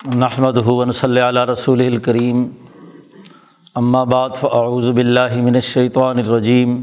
[0.00, 2.42] نحمد ہُون صلی علیہ رسول الکریم
[4.08, 6.74] بعد فاعوذ باللہ من الشیطان الرجیم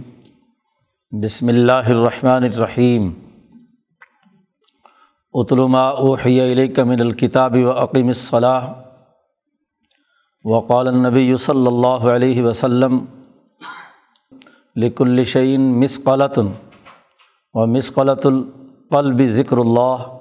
[1.11, 3.09] بسم اللہ الرحمن الرحیم
[5.67, 8.67] ما اوحی الیک من الکتاب و عقیم الصلاح
[10.45, 12.99] وقال النبی صلی اللہ علیہ وسلم
[14.75, 16.39] لک الشعین مسقلۃ
[17.55, 20.12] و مسقلۃ القلب ذکر اللہ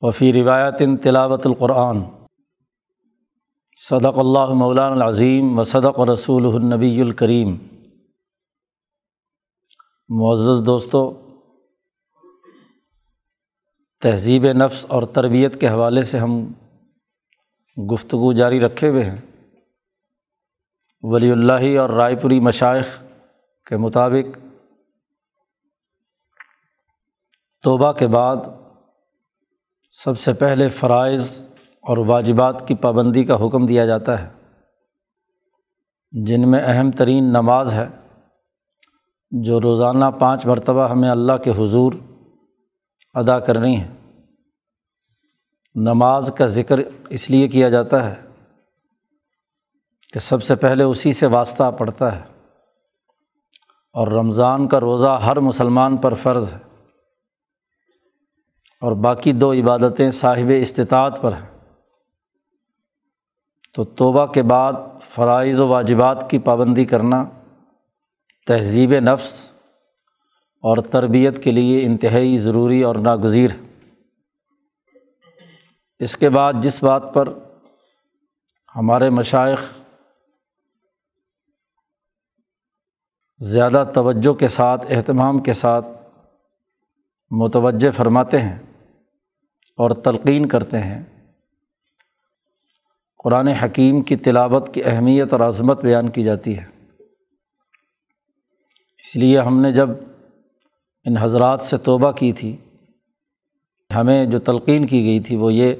[0.00, 2.00] وفی روایت تلاوت القرآن.
[3.76, 7.56] صدق اللہ مولان العظیم و صدق رسول النبی الکریم
[10.08, 11.22] معزز دوستو،
[14.00, 16.52] تہذیب نفس اور تربیت کے حوالے سے ہم
[17.94, 19.20] گفتگو جاری رکھے ہوئے ہیں۔
[21.02, 23.02] ولی اللہ اور رائے پوری مشائق
[23.66, 24.38] کے مطابق
[27.62, 28.36] توبہ کے بعد
[30.04, 31.40] سب سے پہلے فرائض
[31.82, 34.30] اور واجبات کی پابندی کا حکم دیا جاتا ہے۔
[36.12, 37.88] جن میں اہم ترین نماز ہے،
[39.30, 41.92] جو روزانہ پانچ مرتبہ ہمیں اللہ کے حضور
[43.14, 43.88] ادا کرنی ہے
[45.74, 48.22] نماز کا ذکر اس لیے کیا جاتا ہے
[50.12, 52.22] کہ سب سے پہلے اسی سے واسطہ پڑتا ہے۔
[53.92, 56.65] اور رمضان کا روزہ ہر مسلمان پر فرض ہے۔
[58.80, 61.56] اور باقی دو عبادتیں صاحب استطاعت پر ہیں۔
[63.74, 67.24] تو توبہ کے بعد فرائض و واجبات کی پابندی کرنا،
[68.46, 69.52] تہذیب نفس
[70.62, 73.90] اور تربیت کے لیے انتہائی ضروری اور ناگزیر ہے۔
[75.98, 77.28] اس کے بعد جس بات پر
[78.76, 79.58] ہمارے مشائق
[83.38, 85.86] زیادہ توجہ کے ساتھ، اہتمام کے ساتھ
[87.30, 88.65] متوجہ فرماتے ہیں
[89.76, 91.04] اور تلقین کرتے ہیں۔
[93.24, 96.64] قرآن حکیم کی تلاوت کی اہمیت اور عظمت بیان کی جاتی ہے۔
[98.98, 99.88] اس لیے ہم نے جب
[101.04, 102.56] ان حضرات سے توبہ کی تھی،
[103.96, 105.74] ہمیں جو تلقین کی گئی تھی وہ یہ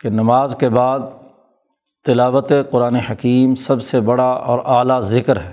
[0.00, 0.98] کہ نماز کے بعد
[2.04, 5.52] تلاوت قرآن حکیم سب سے بڑا اور اعلیٰ ذکر ہے۔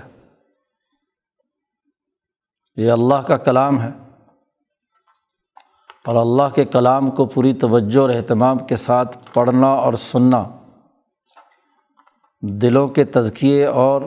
[2.76, 4.05] یہ اللہ کا کلام ہے۔
[6.06, 10.44] اور اللہ کے کلام کو پوری توجہ اور اہتمام کے ساتھ پڑھنا اور سننا۔
[12.40, 14.02] دلوں کے تزکیے اور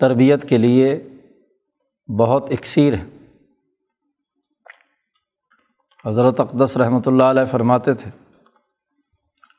[0.00, 1.08] تربیت کے لیے
[2.18, 3.04] بہت اکثیر ہے۔
[6.06, 8.10] حضرت اقدس رحمۃ اللہ علیہ فرماتے تھے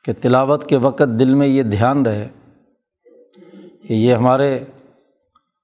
[0.04, 2.28] کہ تلاوت کے وقت دل میں یہ دھیان رہے
[3.82, 4.64] کہ یہ ہمارے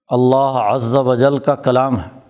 [0.09, 2.22] اللہ عز و جل کا کلام ہے۔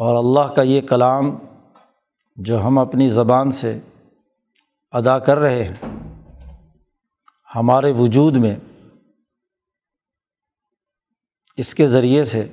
[0.00, 1.38] اور اللہ کا یہ کلام
[2.36, 3.78] جو ہم اپنی زبان سے
[4.90, 6.06] ادا کر رہے ہیں،
[7.54, 8.56] ہمارے وجود میں
[11.56, 12.48] اس کے ذریعے سے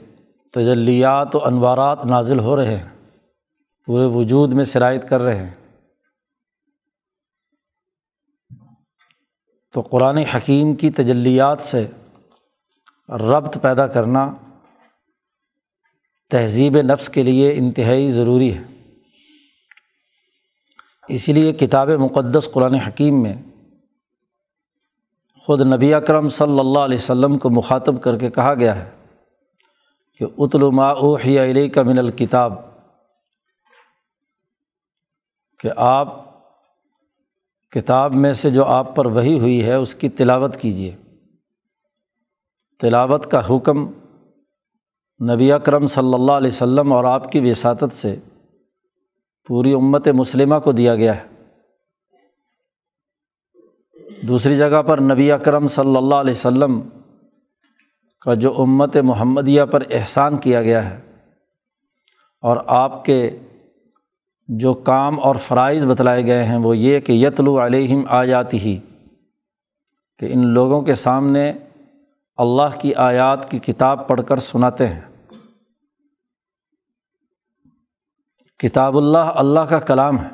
[0.54, 2.90] تجلیات و انوارات نازل ہو رہے ہیں،
[3.86, 5.56] پورے وجود میں شرائط کر رہے ہیں۔
[9.74, 11.88] تو قرآن حکیم کی تجلیات سے
[13.10, 14.34] ربط پیدا کرنا
[16.32, 18.64] تہذیب نفس کے لیے انتہائی ضروری ہے۔
[21.10, 23.34] اسی لیے کتاب مقدس قرآن حکیم میں
[25.48, 28.90] خود نبی اکرم صلی اللہ علیہ وسلم کو مخاطب کر کے کہا گیا ہے
[30.22, 32.54] کہ اتلما اوحی علیہ کا من الکتاب،
[35.60, 36.08] کہ آپ
[37.72, 40.96] کتاب میں سے جو آپ پر وہی ہوئی ہے اس کی تلاوت کیجیے
[42.80, 43.86] تلاوت کا حکم
[45.20, 48.16] نبی اکرم صلی اللہ علیہ وسلم اور آپ کی وساطت سے
[49.48, 51.24] پوری امت مسلمہ کو دیا گیا ہے۔
[54.28, 56.82] دوسری جگہ پر نبی اکرم صلی اللہ علیہ وسلم
[58.22, 61.02] کا جو امت محمدیہ پر احسان کیا گیا ہے
[62.42, 63.38] اور آپ کے
[64.48, 68.80] جو کام اور فرائض بتلائے گئے ہیں وہ یہ کہ یتلو علیہم آ جاتی ہی
[70.20, 71.54] کہ ان لوگوں کے سامنے
[72.38, 75.02] اللہ کی آیات کی کتاب پڑھ کر سناتے ہیں۔
[78.60, 80.28] کتاب اللہ اللہ کا کلام ہے۔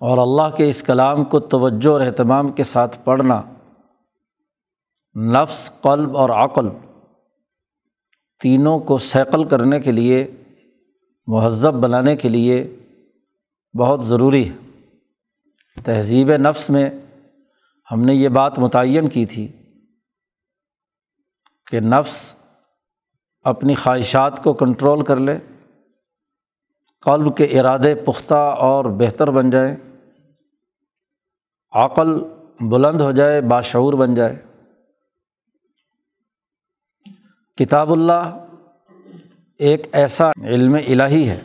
[0.00, 3.42] اور اللہ کے اس کلام کو توجہ اور اہتمام کے ساتھ پڑھنا
[5.16, 6.68] نفس، قلب اور عقل
[8.42, 10.30] تینوں کو سیکل کرنے کے لیے،
[11.26, 12.76] مہذب بنانے کے لیے
[13.78, 14.88] بہت ضروری ہے۔
[15.84, 16.90] تہذیب نفس میں
[17.92, 19.59] ہم نے یہ بات متعین کی تھی۔
[21.70, 22.34] کہ نفس
[23.42, 25.38] اپنی خواہشات کو کنٹرول کر لے،
[27.02, 29.76] قلب کے ارادے پختہ اور بہتر بن جائیں،
[31.72, 32.20] عقل
[32.60, 34.42] بلند ہو جائے، باشعور بن جائے۔
[37.56, 38.46] کتاب اللہ
[39.58, 41.40] ایک ایسا علم الہی ہے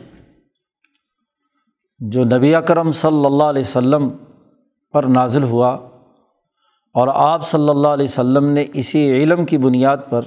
[1.98, 4.08] جو نبی اکرم صلی اللہ علیہ وسلم
[4.92, 5.95] پر نازل ہوا۔
[6.96, 10.22] اور آپ صلی اللہ علیہ وسلم نے اسی علم کی بنیاد پر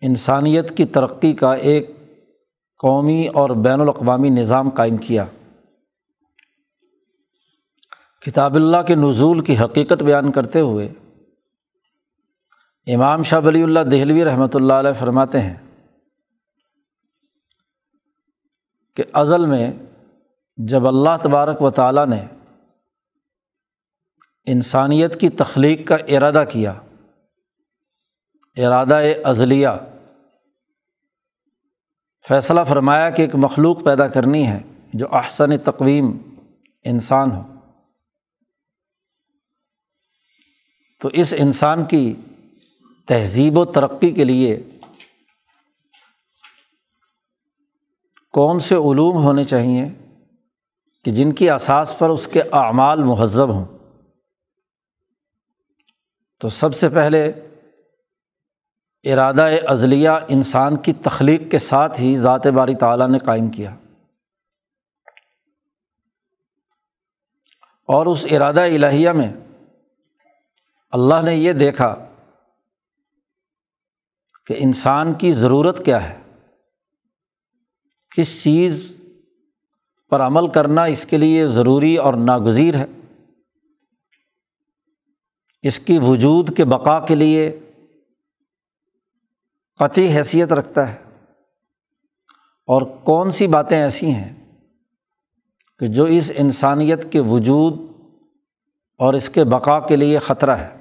[0.00, 1.90] انسانیت کی ترقی کا ایک
[2.78, 5.24] قومی اور بین الاقوامی نظام قائم کیا۔
[8.20, 10.92] کتاب اللہ کے نزول کی حقیقت بیان کرتے ہوئے
[12.86, 15.56] امام شاہ ولی اللہ دہلوی رحمۃ اللہ علیہ فرماتے ہیں
[18.96, 19.72] کہ ازل میں
[20.56, 22.26] جب اللہ تبارک و تعالیٰ نے
[24.46, 26.74] انسانیت کی تخلیق کا ارادہ کیا۔
[28.56, 29.68] ارادہ ازلیہ۔
[32.28, 34.60] فیصلہ فرمایا کہ ایک مخلوق پیدا کرنی ہے
[34.92, 36.18] جو احسن تقویم
[36.84, 37.42] انسان ہو۔
[41.00, 42.14] تو اس انسان کی
[43.06, 44.62] تہذیب و ترقی کے لیے
[48.32, 49.88] کون سے علوم ہونے چاہئیں
[51.04, 53.81] کہ جن کی اساس پر اس کے اعمال مہذب ہوں؟
[56.42, 57.32] تو سب سے پہلے
[59.12, 63.76] ارادہ ازلیہ انسان کی تخلیق کے ساتھ ہی ذات باری تعالیٰ نے قائم کیا۔
[67.88, 69.32] اور اس ارادہ الہیہ میں
[70.90, 72.06] اللہ نے یہ دیکھا
[74.46, 76.20] کہ انسان کی ضرورت کیا ہے،
[78.16, 79.02] کس چیز
[80.10, 82.86] پر عمل کرنا اس کے لیے ضروری اور ناگزیر ہے۔
[85.62, 87.60] اس کی وجود کے بقا کے لیے
[89.78, 91.02] قطعی حیثیت رکھتا ہے۔
[92.66, 94.58] اور کون سی باتیں ایسی ہیں
[95.78, 97.74] کہ جو اس انسانیت کے وجود
[98.98, 100.76] اور اس کے بقا کے لیے خطرہ ہے؟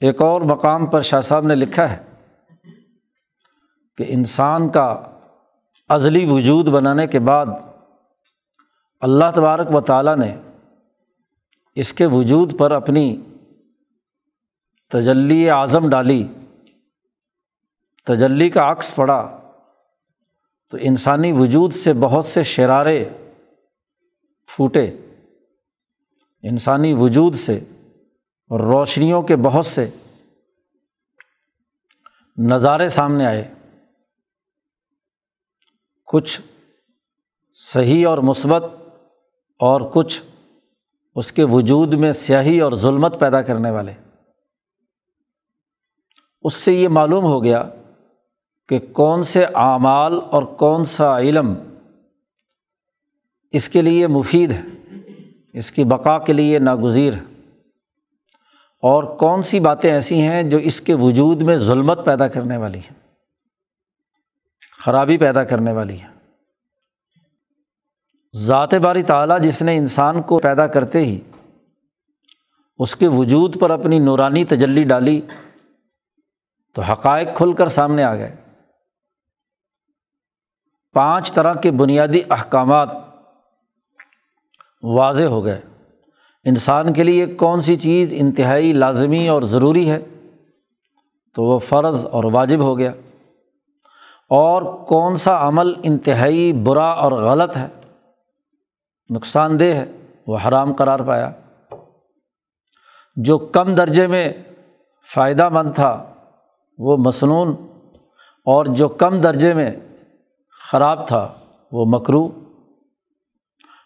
[0.00, 2.02] ایک اور مقام پر شاہ صاحب نے لکھا ہے
[3.96, 5.02] کہ انسان کا
[5.88, 7.46] ازلی وجود بنانے کے بعد
[9.00, 10.36] اللہ تبارک و تعالیٰ نے
[11.80, 13.20] اس کے وجود پر اپنی
[14.90, 16.28] تجلی اعظم ڈالی،
[18.06, 19.40] تجلی کا عکس پڑا،
[20.70, 23.08] تو انسانی وجود سے بہت سے شرارے
[24.46, 24.96] پھوٹے۔
[26.42, 27.60] انسانی وجود سے
[28.50, 29.90] روشنیوں کے بہت سے
[32.36, 33.54] نظارے سامنے آئے۔
[36.06, 36.40] کچھ
[37.54, 38.62] صحیح اور مثبت
[39.58, 40.20] اور کچھ
[41.14, 43.92] اس کے وجود میں سیاہی اور ظلمت پیدا کرنے والے۔
[46.42, 47.68] اس سے یہ معلوم ہو گیا
[48.68, 51.54] کہ کون سے اعمال اور کون سا علم
[53.50, 54.62] اس کے لیے مفید ہے،
[55.52, 57.52] اس کی بقا کے لیے ناگزیر ہے۔
[58.82, 62.78] اور کون سی باتیں ایسی ہیں جو اس کے وجود میں ظلمت پیدا کرنے والی
[62.78, 63.16] ہیں،
[64.78, 66.09] خرابی پیدا کرنے والی ہیں۔
[68.36, 71.20] ذات باری تعالیٰ جس نے انسان کو پیدا کرتے ہی
[72.78, 75.20] اس کے وجود پر اپنی نورانی تجلی ڈالی
[76.74, 78.36] تو حقائق کھل کر سامنے آ گئے۔
[80.92, 82.88] پانچ طرح کے بنیادی احکامات
[84.82, 85.60] واضح ہو گئے۔
[86.44, 89.98] انسان کے لیے کون سی چیز انتہائی لازمی اور ضروری ہے؟
[91.34, 92.92] تو وہ فرض اور واجب ہو گیا۔
[94.28, 97.66] اور کون سا عمل انتہائی برا اور غلط ہے؟
[99.10, 99.84] نقصان دہ ہے،
[100.26, 101.30] وہ حرام قرار پایا۔
[103.16, 104.32] جو کم درجے میں
[105.14, 106.14] فائدہ مند تھا،
[106.78, 107.54] وہ مصنون،
[108.44, 109.70] اور جو کم درجے میں
[110.72, 111.34] خراب تھا،
[111.72, 112.28] وہ مکرو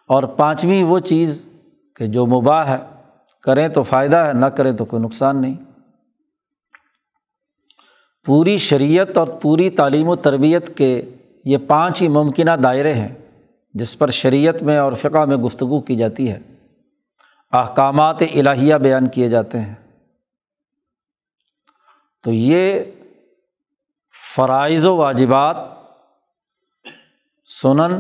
[0.09, 1.49] اور پانچویں وہ چیز
[1.97, 2.79] کہ جو مباح ہے،
[3.43, 5.55] کریں تو فائدہ ہے، نہ کریں تو کوئی نقصان نہیں۔
[8.25, 11.11] پوری شریعت اور پوری تعلیم و تربیت کے
[11.45, 13.24] یہ پانچ ہی ممکنہ دائرے ہیں۔
[13.75, 16.41] جس پر شریعت میں اور فقہ میں گفتگو کی جاتی ہے۔
[17.53, 19.75] احکامات الہیہ بیان کیے جاتے ہیں۔
[22.23, 22.81] تو یہ
[24.37, 25.57] فرائض و واجبات،
[27.63, 27.99] سنن،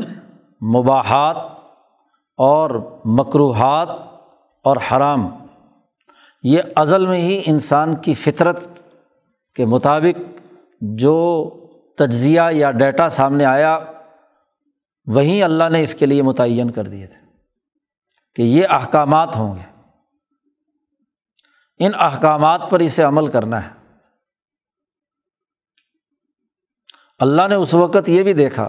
[0.75, 1.37] مباحات
[2.37, 3.89] اور مقروحات
[4.65, 5.29] اور حرام،
[6.43, 8.61] یہ ازل میں ہی انسان کی فطرت
[9.55, 10.39] کے مطابق
[10.81, 11.51] جو
[11.99, 13.79] تجزیہ یا ڈیٹا سامنے آیا
[15.07, 17.27] وہیں اللہ نے اس کے لیے متعین کر دیے تھے
[18.35, 19.93] کہ یہ احکامات ہوں گے۔
[21.79, 23.71] ان احکامات پر اسے عمل کرنا ہے۔
[27.19, 28.69] اللہ نے اس وقت یہ بھی دیکھا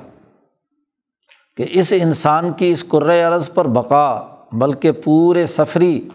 [1.58, 2.86] کہ اس انسان کی اس
[3.28, 6.10] عرض پر بقا، بلکہ پورے سفری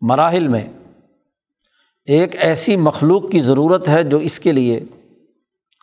[0.00, 0.68] مراحل میں
[2.04, 4.84] ایک ایسی مخلوق کی ضرورت ہے جو اس کے لیے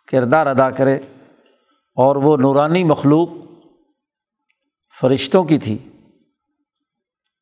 [0.08, 0.96] کردار ادا کرے
[1.96, 3.30] اور وہ نورانی مخلوق
[5.02, 5.78] فرشتوں کی تھی۔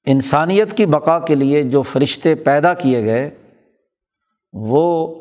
[0.05, 3.37] انسانیت کی بقا کے لیے جو فرشتے پیدا کیے گئے،
[4.53, 5.15] وہ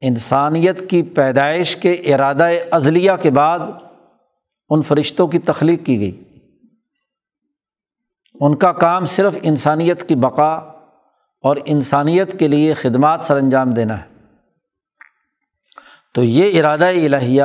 [0.00, 3.58] انسانیت کی پیدائش کے ارادہ عزلیہ کے بعد
[4.68, 6.22] ان فرشتوں کی تخلیق کی گئی۔
[8.34, 10.54] ان کا کام صرف انسانیت کی بقا
[11.42, 14.08] اور انسانیت کے لیے خدمات سر انجام دینا ہے۔
[16.14, 17.42] تو یہ ارادہ الہیہ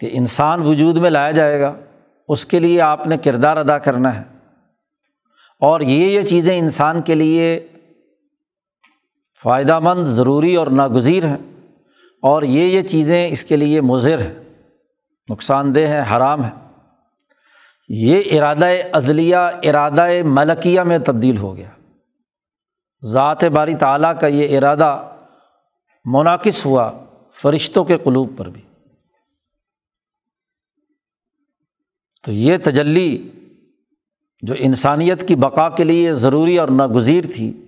[0.00, 1.74] کہ انسان وجود میں لایا جائے گا۔
[2.28, 4.24] اس کے لیے آپ نے کردار ادا کرنا ہے۔
[5.60, 7.68] اور یہ یہ چیزیں انسان کے لیے
[9.42, 11.36] فائدہ مند ضروری اور ناگزیر ہیں۔
[12.22, 14.34] اور یہ یہ چیزیں اس کے لیے مضر ہیں۔
[15.30, 16.50] نقصان دہ ہیں، حرام ہے
[17.88, 21.68] یہ ارادہ عزلیہ ارادہ ملکیہ میں تبدیل ہو گیا۔
[23.04, 25.10] ذات باری تعلیٰ کا یہ ارادہ
[26.04, 26.92] منعقص ہوا
[27.34, 28.62] فرشتوں کے قلوب پر بھی۔
[32.26, 33.30] تو یہ تجلی
[34.42, 37.64] جو انسانیت کی بقا کے لیے ضروری اور ناگزیر تھی،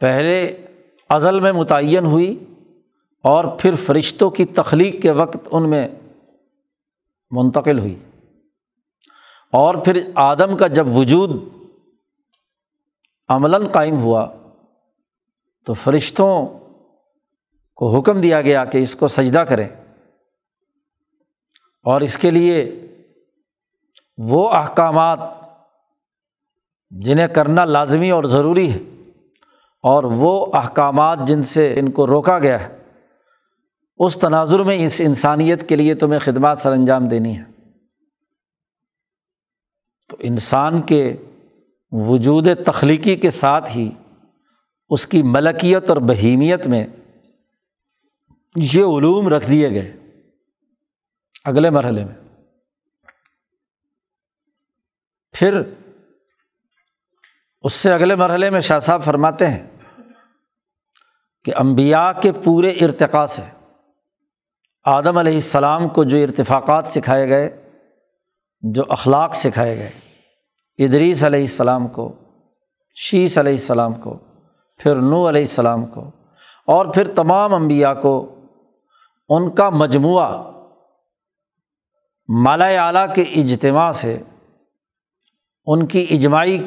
[0.00, 0.66] پہلے
[1.08, 2.44] ازل میں متعین ہوئی
[3.22, 5.88] اور پھر فرشتوں کی تخلیق کے وقت ان میں
[7.30, 7.98] منتقل ہوئی۔
[9.52, 11.30] اور پھر آدم کا جب وجود
[13.28, 14.28] عملاً قائم ہوا،
[15.66, 16.46] تو فرشتوں
[17.76, 19.68] کو حکم دیا گیا کہ اس کو سجدہ کریں۔
[21.82, 22.78] اور اس کے لیے
[24.16, 25.18] وہ احکامات
[26.90, 28.78] جنہیں کرنا لازمی اور ضروری ہے
[29.82, 32.78] اور وہ احکامات جن سے ان کو روکا گیا ہے،
[33.96, 37.44] اس تناظر میں اس انسانیت کے لیے تمہیں خدمات سر انجام دینی ہے
[40.08, 41.16] تو انسان کے
[41.90, 43.90] وجود تخلیقی کے ساتھ ہی
[44.90, 46.86] اس کی ملکیت اور بہیمیت میں
[48.56, 49.92] یہ علوم رکھ دیے گئے۔
[51.44, 52.21] اگلے مرحلے میں۔
[55.34, 55.60] پھر
[57.64, 59.66] اس سے اگلے مرحلے میں شاہ صاحب فرماتے ہیں
[61.44, 63.42] کہ امبیا کے پورے ارتقاء سے
[64.84, 67.48] آدم علیہ السلام کو جو ارتفاقات سکھائے گئے،
[68.62, 69.90] جو اخلاق سکھائے گئے،
[70.78, 72.12] ادریس علیہ السلام کو
[72.96, 74.16] شیش علیہ السلام کو،
[74.80, 76.10] پھر نو علیہ السلام کو،
[76.68, 78.14] اور پھر تمام انبیاء کو
[79.30, 80.28] ان کا مجموعہ
[82.28, 84.16] مالا اعلیٰ کے اجتماع سے
[85.66, 86.58] ان کی اجماعی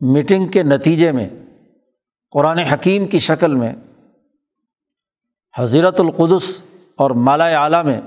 [0.00, 1.28] میٹنگ کے نتیجے میں،
[2.30, 3.74] قرآن حکیم کی شکل میں،
[5.58, 6.62] حضرت القدس
[6.96, 8.00] اور مالا اعلیٰ میں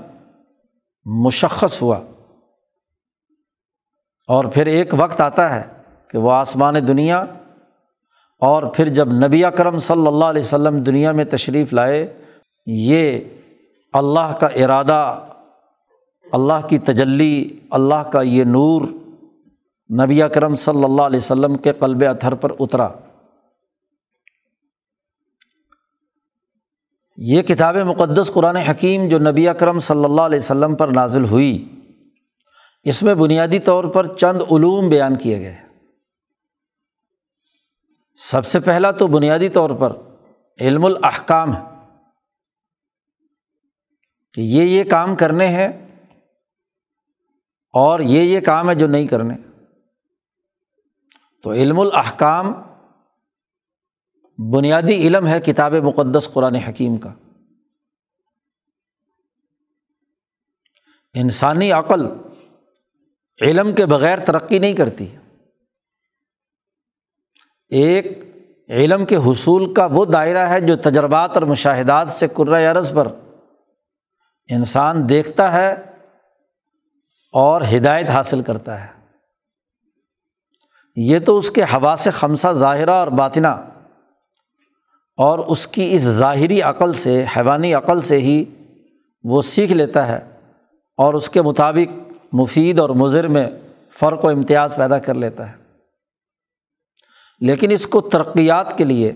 [1.04, 2.00] مشخص ہوا۔
[4.28, 7.24] اور پھر ایک وقت آتا ہے کہ وہ آسمان دنیا
[8.38, 12.20] اور پھر جب نبی کرم صلی اللہ علیہ وسلم دنیا میں تشریف لائے،
[12.66, 13.20] یہ
[13.92, 15.27] اللہ کا ارادہ
[16.32, 18.82] اللہ کی تجلی، اللہ کا یہ نور
[20.04, 22.88] نبی اکرم صلی اللہ علیہ وسلم کے قلب اتھر پر اترا۔
[27.16, 31.68] یہ کتاب مقدس قرآن حکیم جو نبی اکرم صلی اللہ علیہ وسلم پر نازل ہوئی،
[32.84, 35.56] اس میں بنیادی طور پر چند علوم بیان کیے گئے۔
[38.16, 39.92] سب سے پہلا تو بنیادی طور پر
[40.60, 41.62] علم الاحکام ہے۔
[44.34, 45.87] کہ یہ یہ کام کرنے ہیں
[47.72, 49.34] اور یہ یہ کام ہے جو نہیں کرنے۔
[51.42, 52.52] تو علم الاحکام
[54.52, 57.12] بنیادی علم ہے کتاب مقدس قرآن حکیم کا۔
[61.14, 62.06] انسانی عقل
[63.42, 65.16] علم کے بغیر ترقی نہیں کرتی۔
[67.68, 68.24] ایک
[68.68, 72.26] علم کے حصول کا وہ دائرہ ہے جو تجربات اور مشاہدات سے
[72.64, 73.12] عرض پر
[74.48, 75.87] انسان دیکھتا ہے
[77.32, 78.98] اور ہدایت حاصل کرتا ہے۔
[80.96, 83.50] یہ تو اس کے ہوا سے خمسہ ظاہرہ اور باطنا
[85.16, 88.44] اور اس کی اس ظاہری عقل سے، حیوانی عقل سے ہی
[89.24, 90.30] وہ سیکھ لیتا ہے
[90.96, 93.50] اور اس کے مطابق مفید اور مضر میں
[93.92, 95.56] فرق و امتیاز پیدا کر لیتا ہے۔
[97.40, 99.12] لیکن اس کو ترقیات کے لیے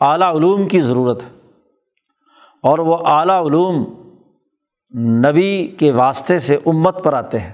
[0.00, 1.50] اعلیٰ علوم کی ضرورت ہے
[2.62, 4.07] اور وہ اعلیٰ علوم
[4.96, 7.52] نبی کے واسطے سے امت پر آتے ہیں۔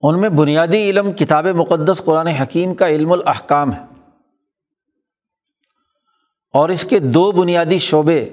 [0.00, 3.84] ان میں بنیادی علم کتاب مقدس قرآن حکیم کا علم الاحکام ہے۔
[6.52, 8.30] اور اس کے دو بنیادی شعبے،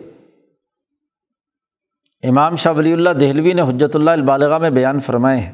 [2.23, 5.53] امام شاہ ولی اللہ دہلوی نے حجرت اللہ البالغ میں بیان فرمائے ہیں۔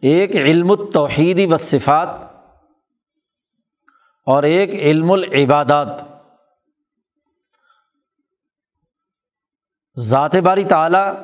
[0.00, 2.08] ایک علم التوحیدی و صفات
[4.26, 6.11] اور ایک علم العبادات۔
[9.98, 11.14] ذات باری تعلیٰ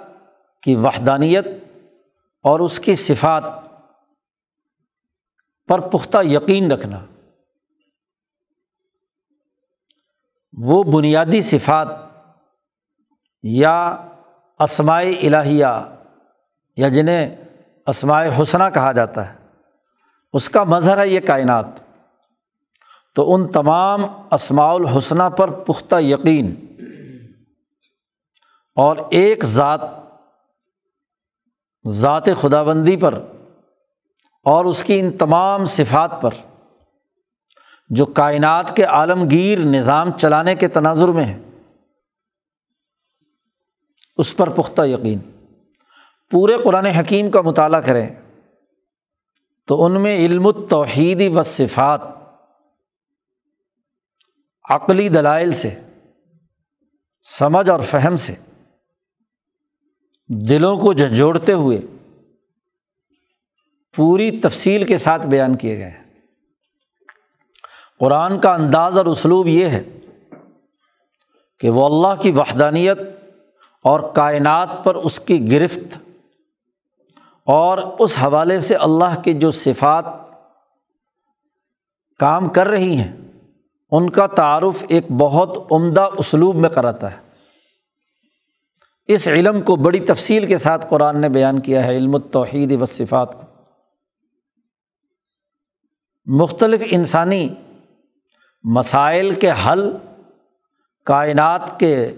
[0.62, 1.46] کی وحدانیت
[2.42, 3.44] اور اس کی صفات
[5.68, 7.04] پر پختہ یقین رکھنا۔
[10.52, 11.88] وہ بنیادی صفات
[13.42, 13.96] یا
[14.58, 15.66] اسمائے الہیہ
[16.76, 17.36] یا جنہیں
[17.86, 19.38] اسمائے حسنہ کہا جاتا ہے،
[20.32, 21.66] اس کا مظہر ہے یہ کائنات۔
[23.14, 26.67] تو ان تمام اسماع الحسنہ پر پختہ یقین۔
[28.78, 29.80] اور ایک ذات
[31.86, 33.14] ذات خدا بندی پر
[34.44, 36.34] اور اس کی ان تمام صفات پر
[37.90, 41.38] جو کائنات کے عالمگیر نظام چلانے کے تناظر میں ہے
[44.16, 45.18] اس پر پختہ یقین۔
[46.30, 48.08] پورے قرآن حکیم کا مطالعہ کریں
[49.68, 52.00] تو ان میں علم التوحیدی و صفات
[54.70, 55.74] عقلی دلائل سے،
[57.22, 58.34] سمجھ اور فہم سے
[60.28, 61.80] دلوں کو جھنجھوڑتے ہوئے
[63.96, 66.04] پوری تفصیل کے ساتھ بیان کیے گئے ہیں۔
[68.00, 69.82] قرآن کا انداز اور اسلوب یہ ہے
[71.60, 72.98] کہ وہ اللہ کی وحدانیت
[73.82, 75.98] اور کائنات پر اس کی گرفت
[77.44, 80.04] اور اس حوالے سے اللہ کے جو صفات
[82.18, 83.16] کام کر رہی ہیں،
[83.90, 87.27] ان کا تعارف ایک بہت عمدہ اسلوب میں کراتا ہے۔
[89.08, 92.84] اس علم کو بڑی تفصیل کے ساتھ قرآن نے بیان کیا ہے، علم التوحید و
[92.84, 93.42] صفات کو۔
[96.26, 97.48] مختلف انسانی
[98.64, 99.96] مسائل کے حل،
[101.04, 102.14] کائنات کے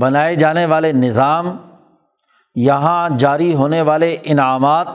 [0.00, 1.56] بنائے جانے والے نظام،
[2.54, 4.88] یہاں جاری ہونے والے انعامات،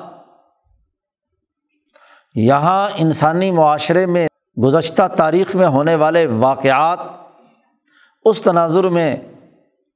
[2.36, 4.28] یہاں انسانی معاشرے میں
[4.64, 7.00] گزشتہ تاریخ میں ہونے والے واقعات،
[8.26, 9.16] اس تناظر میں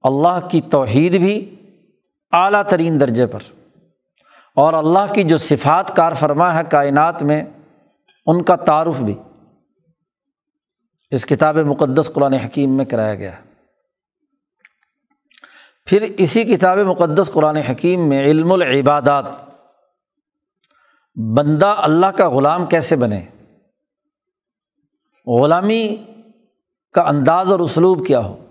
[0.07, 1.55] اللہ کی توحید بھی
[2.31, 3.39] اعلیٰ ترین درجے پر۔
[4.55, 7.43] اور اللہ کی جو صفات کار فرما ہے کائنات میں،
[8.25, 9.15] ان کا تعارف بھی۔
[11.11, 13.31] اس کتاب مقدس قرآن حکیم میں کرایا گیا
[15.85, 19.25] پھر اسی کتاب مقدس قرآن حکیم میں علم العبادات۔
[21.15, 23.25] بندہ اللہ کا غلام کیسے بنے؟
[25.27, 25.97] غلامی
[26.93, 28.46] کا انداز اور اسلوب کیا ہو؟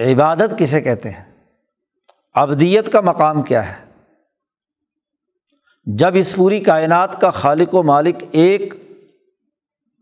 [0.00, 1.46] عبادت کسے کہتے ہیں؟
[2.34, 3.84] ابدیت کا مقام کیا ہے؟
[5.84, 8.74] جب اس پوری کائنات کا خالق و مالک ایک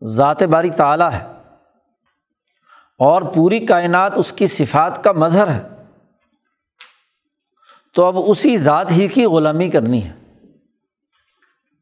[0.04, 1.26] ذات باری تعلیٰ ہے
[2.98, 5.68] اور پوری کائنات اس کی صفات کا مظہر ہے،
[7.94, 10.12] تو اب اسی ذات ہی کی غلامی کرنی ہے۔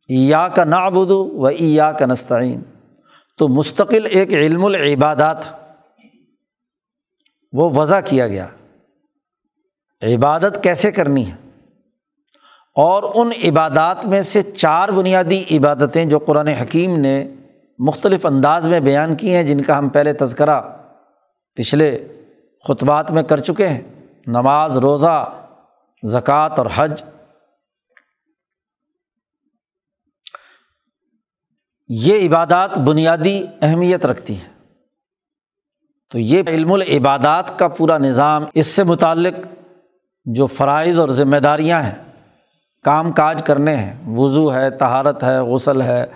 [0.08, 2.62] یا کا نابود و یا کا نستعین۔
[3.38, 5.65] تو مستقل ایک علم العبادات۔
[7.56, 8.46] وہ وضع کیا گیا۔
[10.02, 11.36] عبادت کیسے کرنی ہے؟
[12.74, 17.34] اور ان عبادات میں سے چار بنیادی عبادتیں جو قرآن حکیم نے
[17.78, 20.60] مختلف انداز میں بیان کی ہیں، جن کا ہم پہلے تذکرہ
[21.54, 22.08] پچھلے
[22.68, 23.82] خطبات میں کر چکے ہیں۔
[24.26, 25.46] نماز، روزہ،
[26.02, 27.02] زکوٰۃ اور حج۔
[31.88, 34.55] یہ عبادات بنیادی اہمیت رکھتی ہیں۔
[36.10, 39.34] تو یہ علم العبادات کا پورا نظام اس سے متعلق
[40.24, 41.94] جو فرائض اور ذمہ داریاں ہیں،
[42.84, 46.06] کام کاج کرنے ہیں، وضو ہے تہارت ہے، غسل ہے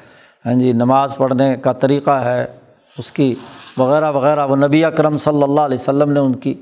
[0.46, 2.58] ہاں جی نماز پڑھنے کا طریقہ ہے،
[2.98, 3.34] اس کی
[3.78, 6.54] وغیرہ وغیرہ، وہ نبی اکرم صلی اللہ علیہ وسلم نے ان کی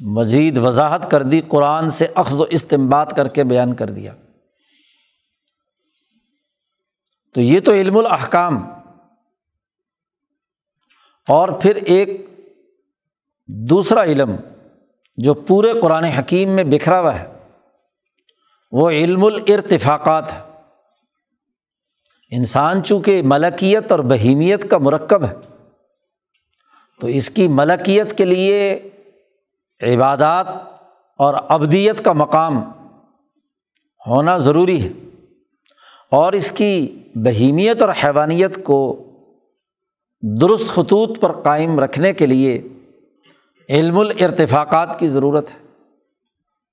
[0.00, 4.12] مزید وضاحت کر دی، قرآن سے اخذ و استمباد کر کے بیان کر دیا۔
[7.34, 8.68] تو یہ تو علم الاحکام۔
[11.28, 12.29] اور پھر ایک
[13.52, 14.36] دوسرا علم
[15.16, 17.26] جو پورے قرآن حکیم میں بکھرا ہوا ہے،
[18.72, 20.38] وہ علم الارتفاقات ہے۔
[22.30, 25.34] انسان چونکہ ملکیت اور بہیمیت کا مرکب ہے،
[27.00, 28.88] تو اس کی ملکیت کے لیے
[29.80, 30.46] عبادات
[31.18, 32.72] اور ابدیت کا مقام
[34.06, 34.92] ہونا ضروری ہے۔
[36.10, 39.06] اور اس کی بہیمیت اور حیوانیت کو
[40.40, 42.62] درست خطوط پر قائم رکھنے کے لیے
[43.70, 45.58] علم الارتفاقات کی ضرورت ہے۔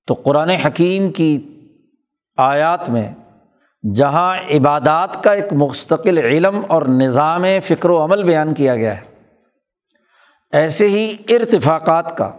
[0.06, 1.58] تو قرآن حکیم کی
[2.36, 3.14] آیات میں
[3.94, 9.00] جہاں عبادات کا ایک مستقل علم اور نظام فکر و عمل بیان کیا گیا ہے،
[10.52, 12.32] ایسے ہی ارتفاقات کا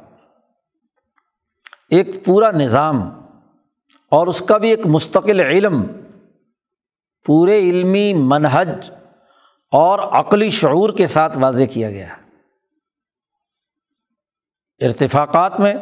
[1.90, 3.10] ایک پورا نظام
[4.12, 5.84] اور اس کا بھی ایک مستقل علم،
[7.26, 8.92] پورے علمی منہج
[9.72, 12.29] اور عقلی شعور کے ساتھ واضح کیا گیا۔ ہے
[14.82, 15.74] ارتفاقات میں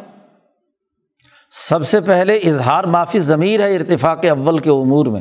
[1.50, 5.20] سب سے پہلے اظہار معافی ضمیر ہے ارتفاق اول کے امور میں۔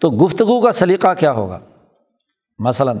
[0.00, 1.60] تو گفتگو کا سلیقہ کیا ہوگا؟
[2.58, 2.98] مثلاً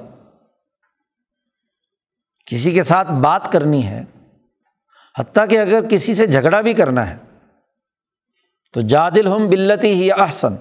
[2.46, 4.04] کسی کے ساتھ بات کرنی ہے،
[5.18, 7.16] حتیٰ کہ اگر کسی سے جھگڑا بھی کرنا ہے،
[8.72, 10.54] تو جادل ہم بلتی ہی احسن،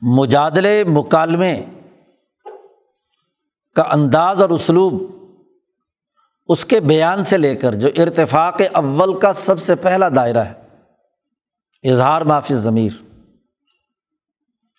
[0.00, 1.64] مجادلے مکالمے
[3.76, 5.19] کا انداز اور اسلوب
[6.50, 11.90] اس کے بیان سے لے کر جو ارتفاق اول کا سب سے پہلا دائرہ ہے،
[11.90, 12.92] اظہار معافی ضمیر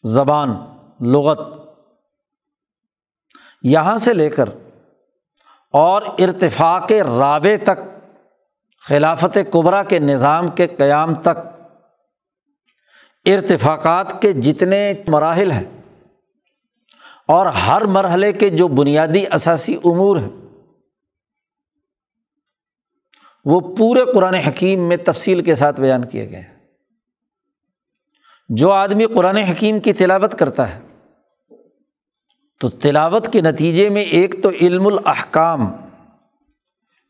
[0.03, 0.55] زبان،
[1.01, 1.39] لغت،
[3.63, 4.49] یہاں سے لے کر
[5.73, 7.79] اور ارتفاق رابع تک،
[8.87, 11.37] خلافت قبرا کے نظام کے قیام تک،
[13.25, 15.65] ارتفاقات کے جتنے مراحل ہیں
[17.27, 20.40] اور ہر مرحلے کے جو بنیادی اثاثی امور ہیں۔
[23.45, 26.57] وہ پورے قرآن حکیم میں تفصیل کے ساتھ بیان کیے گئے ہیں۔
[28.49, 30.79] جو آدمی قرآن حکیم کی تلاوت کرتا ہے،
[32.59, 35.71] تو تلاوت کے نتیجے میں ایک تو علم الاحکام،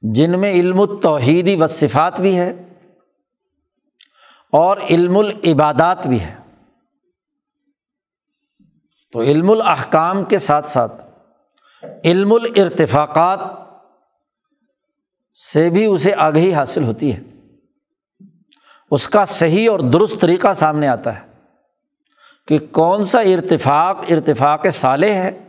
[0.02, 2.64] جن میں علم التوحیدی و صفات بھی ہے،
[4.52, 6.36] اور علم العبادات بھی ہے۔
[9.12, 11.06] تو علم الاحکام کے ساتھ ساتھ،
[12.04, 13.61] علم الارتفاقات
[15.34, 17.20] سے بھی اسے آگہی حاصل ہوتی ہے۔
[18.92, 21.28] اس کا صحیح اور درست طریقہ سامنے آتا ہے
[22.48, 25.48] کہ کون سا ارتفاق ارتفاق صالح ہے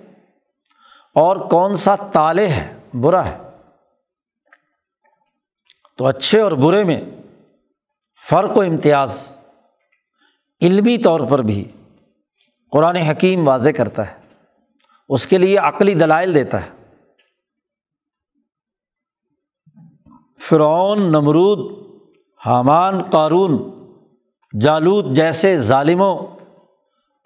[1.14, 3.38] اور کون سا تالے ہے، برا ہے۔
[5.98, 7.00] تو اچھے اور برے میں
[8.28, 9.36] فرق و امتیاز
[10.62, 11.68] علمی طور پر بھی
[12.72, 14.20] قرآن حکیم واضح کرتا ہے۔
[15.08, 16.81] اس کے لیے عقلی دلائل دیتا ہے۔
[20.48, 21.72] فرعون، نمرود،
[22.46, 23.70] حامان، قارون
[24.60, 26.18] جالود جیسے ظالموں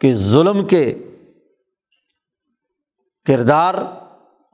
[0.00, 0.94] کے ظلم کے
[3.26, 3.74] کردار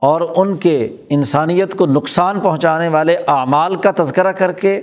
[0.01, 4.81] اور ان کے انسانیت کو نقصان پہنچانے والے اعمال کا تذکرہ کر کے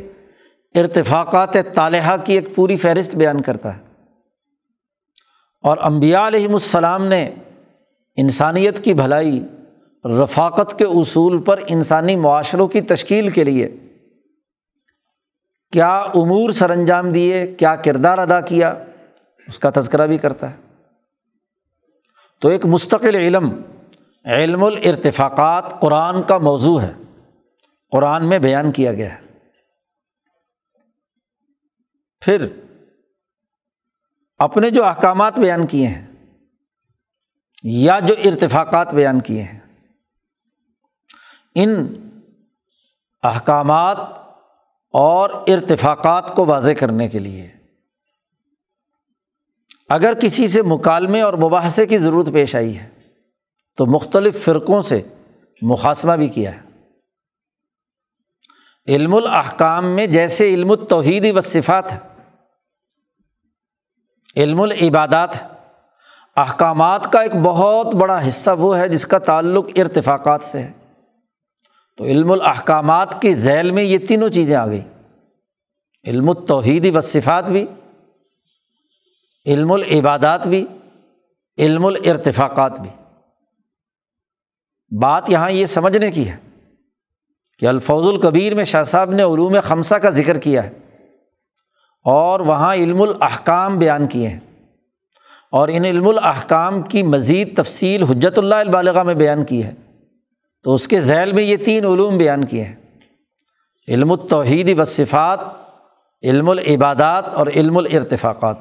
[0.74, 3.82] ارتفاقات طالحہ کی ایک پوری فہرست بیان کرتا ہے۔
[5.62, 7.34] اور امبیا علیہم السلام نے
[8.16, 9.46] انسانیت کی بھلائی
[10.04, 13.76] رفاقت کے اصول پر انسانی معاشروں کی تشکیل کے لیے
[15.72, 18.84] کیا امور سر انجام دیے، کیا کردار ادا کیا،
[19.48, 20.56] اس کا تذکرہ بھی کرتا ہے۔
[22.40, 23.62] تو ایک مستقل علم
[24.24, 26.92] علم الارتفاقات قرآن کا موضوع ہے۔
[27.90, 29.20] قرآن میں بیان کیا گیا ہے۔
[32.20, 32.46] پھر
[34.38, 36.06] اپنے جو احکامات بیان کیے ہیں
[37.62, 39.60] یا جو ارتفاقات بیان کیے ہیں
[41.54, 41.94] ان
[43.22, 43.96] احکامات
[44.92, 47.48] اور ارتفاقات کو واضح کرنے کے لیے۔
[49.88, 52.88] اگر کسی سے مکالمے اور مباحثے کی ضرورت پیش آئی ہے،
[53.76, 55.02] تو مختلف فرقوں سے
[55.62, 56.60] مقاصمہ بھی کیا ہے۔
[58.88, 61.98] علم الاحکام میں جیسے علم التوحیدی و صفات ہے،
[64.36, 65.30] علم العبادات
[66.36, 70.72] احکامات کا ایک بہت بڑا حصہ وہ ہے جس کا تعلق ارتفاقات سے ہے۔
[72.00, 74.80] تو علم الاحکامات کی ذیل میں یہ تینوں چیزیں آ گئی۔
[76.04, 77.66] علم التوحیدی و صفات بھی،
[79.46, 80.66] علم العبادات بھی،
[81.58, 82.90] علم الارتفاقات بھی۔
[85.00, 86.36] بات یہاں یہ سمجھنے کی ہے
[87.58, 90.70] کہ الفوظ القبیر میں شاہ صاحب نے علوم خمسہ کا ذکر کیا ہے
[92.04, 94.40] اور وہاں علم الاحکام بیان کیے ہیں۔
[95.50, 99.74] اور ان علم الاحکام کی مزید تفصیل حجت اللہ البالغ میں بیان کی ہے۔
[100.62, 102.76] تو اس کے ذیل میں یہ تین علوم بیان کیے ہیں۔
[103.88, 105.40] علم التوحید و صفات،
[106.22, 108.56] علم العبادات اور علم الارتفاقات۔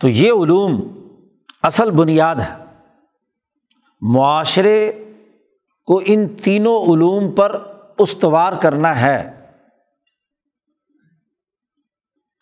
[0.00, 0.88] تو یہ علوم
[1.62, 2.64] اصل بنیاد ہے
[4.00, 4.92] معاشرے
[5.86, 9.46] کو ان تینوں علوم پر استوار کرنا ہے۔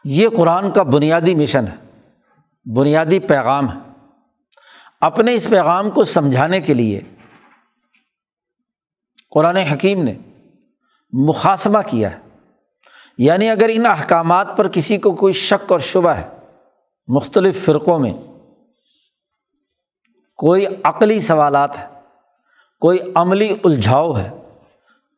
[0.04, 2.00] یہ قرآن کا بنیادی مشن ہے،
[2.74, 3.91] بنیادی پیغام ہے۔
[5.02, 7.00] اپنے اس پیغام کو سمجھانے کے لیے
[9.30, 10.14] قرآن حکیم نے
[11.12, 12.18] مقاصمہ کیا ہے۔
[13.18, 16.28] یعنی اگر ان احکامات پر کسی کو کوئی شک اور شبہ ہے،
[17.08, 18.12] مختلف فرقوں میں
[20.36, 21.86] کوئی عقلی سوالات ہے،
[22.80, 24.30] کوئی عملی الجھاؤ ہے،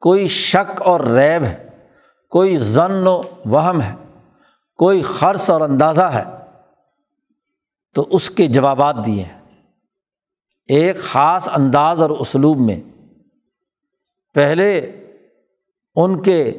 [0.01, 1.69] کوئی شک اور ریب ہے،
[2.31, 3.95] کوئی ضن و وہم ہے،
[4.77, 6.25] کوئی خرص اور اندازہ ہے،
[7.95, 9.44] تو اس کے جوابات دیے ہیں۔
[10.69, 12.81] ایک خاص انداز اور اسلوب میں
[14.35, 14.79] پہلے
[15.97, 16.53] ان کے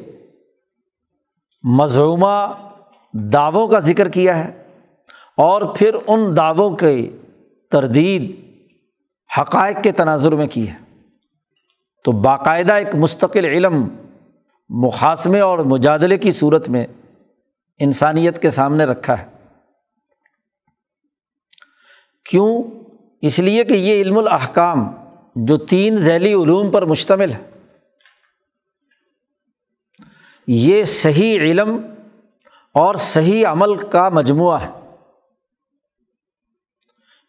[1.62, 2.52] مضمومہ
[3.12, 4.62] دعووں کا ذکر کیا ہے
[5.36, 7.16] اور پھر ان دعووں کی
[7.70, 8.36] تردید
[9.40, 11.04] حقائق کے تناظر میں کی ہے۔
[12.04, 13.88] تو باقاعدہ ایک مستقل علم
[14.68, 16.86] مقاصمے اور مجادلے کی صورت میں
[17.78, 19.26] انسانیت کے سامنے رکھا ہے۔
[22.30, 22.62] کیوں؟
[23.20, 24.96] اس لیے کہ یہ علم الاحکام
[25.36, 27.50] جو تین ذیلی علوم پر مشتمل ہے،
[30.46, 31.76] یہ صحیح علم
[32.72, 34.70] اور صحیح عمل کا مجموعہ ہے۔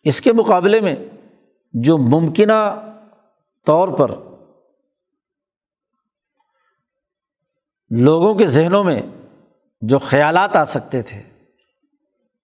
[0.03, 0.95] اس کے مقابلے میں
[1.73, 2.89] جو ممکنہ
[3.65, 4.11] طور پر
[7.89, 9.01] لوگوں کے ذہنوں میں
[9.81, 11.21] جو خیالات آ سکتے تھے،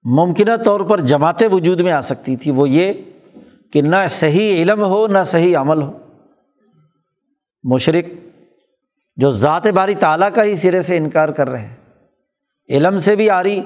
[0.03, 2.93] ممکنہ طور پر جماعتیں وجود میں آ سکتی تھی وہ یہ
[3.73, 5.97] کہ نہ صحیح علم ہو، نہ صحیح عمل ہو۔
[7.63, 8.05] مشرق
[9.15, 11.75] جو ذات باری تعالیٰ کا ہی سرے سے انکار کر رہے ہیں۔
[12.69, 13.59] علم سے بھی آ رہی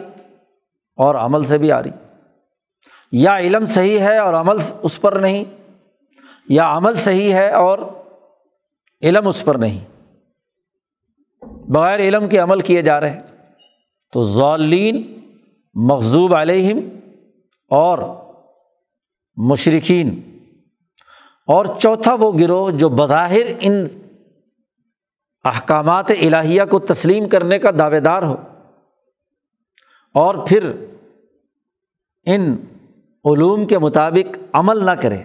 [0.95, 1.89] اور عمل سے بھی آ رہی
[3.11, 5.43] یا علم صحیح ہے اور عمل اس پر نہیں،
[6.49, 7.79] یا عمل صحیح ہے اور
[9.01, 9.85] علم اس پر نہیں۔
[11.45, 13.19] بغیر علم کے عمل کیے جا رہے ہیں۔
[14.13, 15.19] تو ضالین
[15.73, 16.79] مغزوب علیہم
[17.69, 18.26] اور
[19.37, 20.37] مشرقین
[21.47, 23.85] اور چوتھا وہ گروہ جو بظاہر ان
[25.45, 28.35] احکامات الہیہ کو تسلیم کرنے کا دعوے دار ہو۔
[30.13, 30.71] اور پھر
[32.25, 32.57] ان
[33.25, 35.23] علوم کے مطابق عمل نہ کرے۔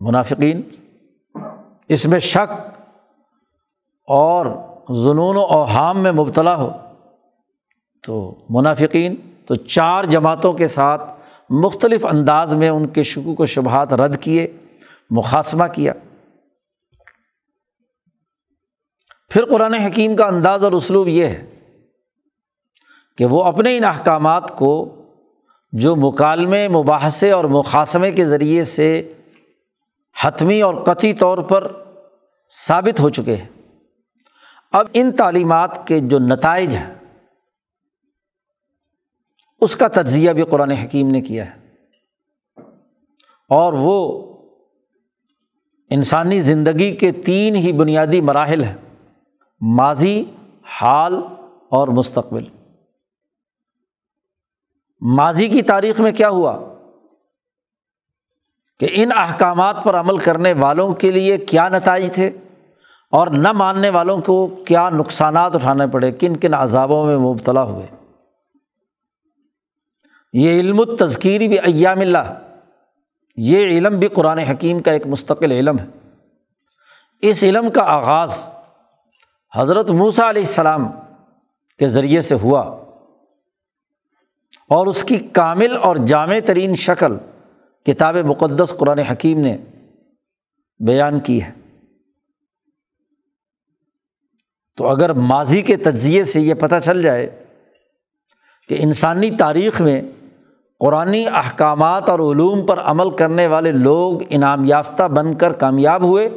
[0.00, 0.62] منافقین،
[1.88, 2.78] اس میں شک
[4.06, 4.46] اور
[4.88, 6.72] جنون و اوہام میں مبتلا ہو۔
[8.06, 9.14] تو منافقین،
[9.46, 11.21] تو چار جماعتوں کے ساتھ
[11.52, 14.56] مختلف انداز میں ان کے شکوک و شبہات رد کیے
[15.10, 15.92] مقاصمہ کیا۔
[19.28, 21.46] پھر قرآن حکیم کا انداز اور اسلوب یہ ہے
[23.18, 24.94] کہ وہ اپنے ان احکامات کو
[25.72, 29.12] جو مکالمے، مباحثے اور مقاصمے کے ذریعے سے
[30.22, 31.72] حتمی اور قطعی طور پر
[32.50, 33.48] ثابت ہو چکے ہیں۔
[34.72, 36.94] اب ان تعلیمات کے جو نتائج ہیں
[39.62, 41.60] اس کا تجزیہ بھی قرآن حکیم نے کیا ہے۔
[43.48, 44.22] اور وہ
[45.90, 48.76] انسانی زندگی کے تین ہی بنیادی مراحل ہیں،
[49.60, 50.24] ماضی،
[50.62, 51.16] حال
[51.68, 52.44] اور مستقبل۔
[55.00, 56.74] ماضی کی تاریخ میں کیا ہوا؟
[58.80, 62.30] کہ ان احکامات پر عمل کرنے والوں کے لیے کیا نتائج تھے
[63.10, 68.01] اور نہ ماننے والوں کو کیا نقصانات اٹھانے پڑے، کن کن عذابوں میں مبتلا ہوئے۔
[70.32, 72.40] یہ علم و تذکیری بھی ایام اللہ۔
[73.36, 75.86] یہ علم بھی قرآن حکیم کا ایک مستقل علم ہے۔
[77.22, 78.48] اس علم کا آغاز
[79.56, 80.86] حضرت موسیٰ علیہ السلام
[81.78, 82.60] کے ذریعے سے ہوا۔
[84.68, 87.16] اور اس کی کامل اور جامع ترین شکل
[87.86, 89.58] کتاب مقدس قرآن حکیم نے
[90.78, 91.52] بیان کی ہے۔
[94.76, 97.44] تو اگر ماضی کے تجزیے سے یہ پتہ چل جائے
[98.68, 100.02] کہ انسانی تاریخ میں
[100.82, 106.28] قرآن احکامات اور علوم پر عمل کرنے والے لوگ انعام یافتہ بن کر کامیاب ہوئے۔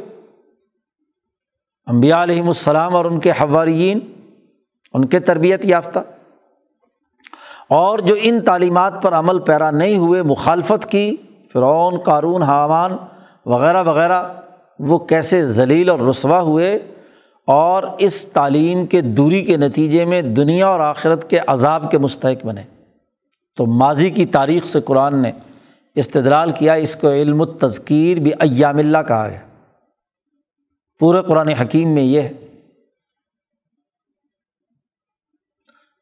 [1.86, 4.00] امبیا علیہم السلام اور ان کے حوارین
[4.94, 5.98] ان کے تربیت یافتہ۔
[7.68, 11.16] اور جو ان تعلیمات پر عمل پیرا نہیں ہوئے، مخالفت کی،
[11.52, 12.96] فرعون، قارون، حامان
[13.46, 14.22] وغیرہ وغیرہ،
[14.78, 16.78] وہ کیسے ذلیل اور رسوا ہوئے؟
[17.44, 22.46] اور اس تعلیم کے دوری کے نتیجے میں دنیا اور آخرت کے عذاب کے مستحق
[22.46, 22.75] بنے۔
[23.56, 25.32] تو ماضی کی تاریخ سے قرآن نے
[25.94, 29.40] استدلال کیا، اس کو علم و تذکیر بھی ایام اللہ کہا گیا۔
[30.98, 32.32] پورے قرآن حکیم میں یہ ہے۔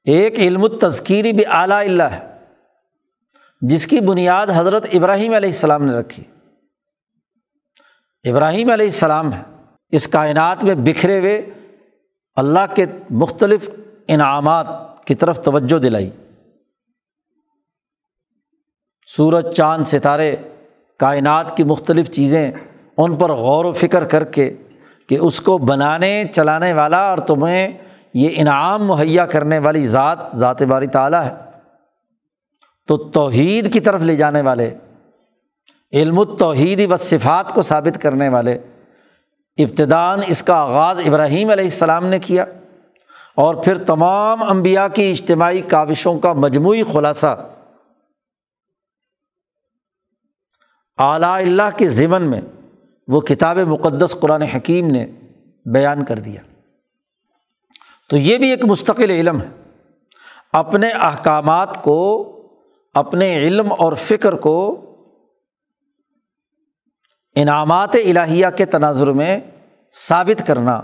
[0.05, 2.38] ایک علم و تذکیری بھی اعلیٰ اللہ ہے،
[3.61, 6.23] جس کی بنیاد حضرت ابراہیم علیہ السلام نے رکھی۔
[8.31, 9.43] ابراہیم علیہ السلام ہے،
[9.90, 11.51] اس کائنات میں بکھرے ہوئے
[12.37, 13.71] اللہ کے مختلف
[14.09, 14.67] انعامات
[15.05, 16.11] کی طرف توجہ دلائی۔
[19.07, 20.37] سورج، چاند، ستارے،
[21.01, 22.51] کائنات کی مختلف چیزیں
[22.97, 24.51] ان پر غور و فکر کر کے
[25.09, 27.79] کہ اس کو بنانے، چلانے والا اور تمہیں
[28.14, 31.35] یہ انعام مہیا کرنے والی ذات ذات باری تعالیٰ ہے۔
[32.88, 34.75] تو توحید کی طرف لے جانے والے،
[35.93, 38.59] علم التوحید و صفات کو ثابت کرنے والے
[39.59, 42.45] ابتدان اس کا آغاز ابراہیم علیہ السلام نے کیا
[43.35, 47.47] اور پھر تمام انبیاء کی اجتماعی کاوشوں کا مجموعی خلاصہ
[50.98, 52.40] اعلیٰ اللہ کے ضمن میں
[53.09, 55.07] وہ کتاب مقدس قرآن حکیم نے
[55.66, 56.40] بیان کر دیا۔
[58.11, 59.48] تو یہ بھی ایک مستقل علم ہے۔
[60.52, 62.30] اپنے احکامات کو،
[62.94, 64.80] اپنے علم اور فکر کو
[67.35, 69.40] انعامات الہیہ کے تناظر میں
[69.92, 70.83] ثابت کرنا،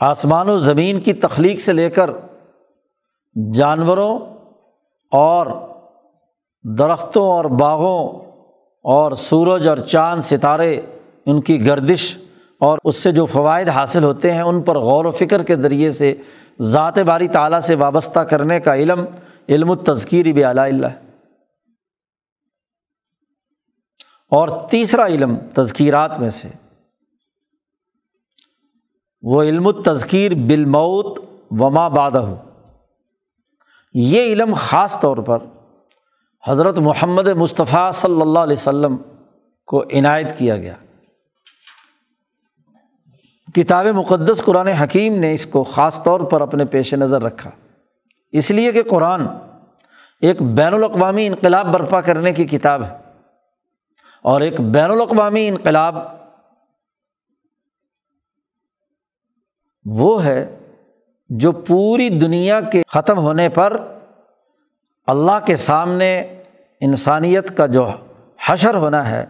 [0.00, 2.10] آسمان و زمین کی تخلیق سے لے کر
[3.54, 4.18] جانوروں
[5.10, 5.69] اور
[6.64, 8.20] درختوں اور باغوں
[8.82, 10.80] اور سورج اور چاند ستارے
[11.26, 12.18] ان کی گردش
[12.58, 15.92] اور اس سے جو فوائد حاصل ہوتے ہیں ان پر غور و فکر کے ذریعے
[15.92, 16.14] سے
[16.60, 19.04] ذات باری تعلیٰ سے وابستہ کرنے کا علم
[19.48, 20.86] علم التذکیر بھی علیہ اللہ۔
[24.30, 26.48] اور تیسرا علم تذکیرات میں سے،
[29.22, 31.20] وہ علم التذکیر بالموت
[31.50, 32.24] وما بادہ
[33.94, 35.38] یہ علم خاص طور پر
[36.48, 38.96] حضرت محمد مصطفیٰ صلی اللہ علیہ وسلم
[39.66, 40.74] کو عنایت کیا گیا۔
[43.54, 47.50] کتاب مقدس قرآن حکیم نے اس کو خاص طور پر اپنے پیش نظر رکھا۔
[48.32, 49.26] اس لیے کہ قرآن
[50.20, 52.98] ایک بین الاقوامی انقلاب برپا کرنے کی کتاب ہے۔
[54.22, 55.96] اور ایک بین الاقوامی انقلاب
[59.84, 60.58] وہ ہے
[61.28, 63.99] جو پوری دنیا کے ختم ہونے پر
[65.10, 66.38] اللہ کے سامنے
[66.80, 67.90] انسانیت کا جو
[68.48, 69.24] حشر ہونا ہے،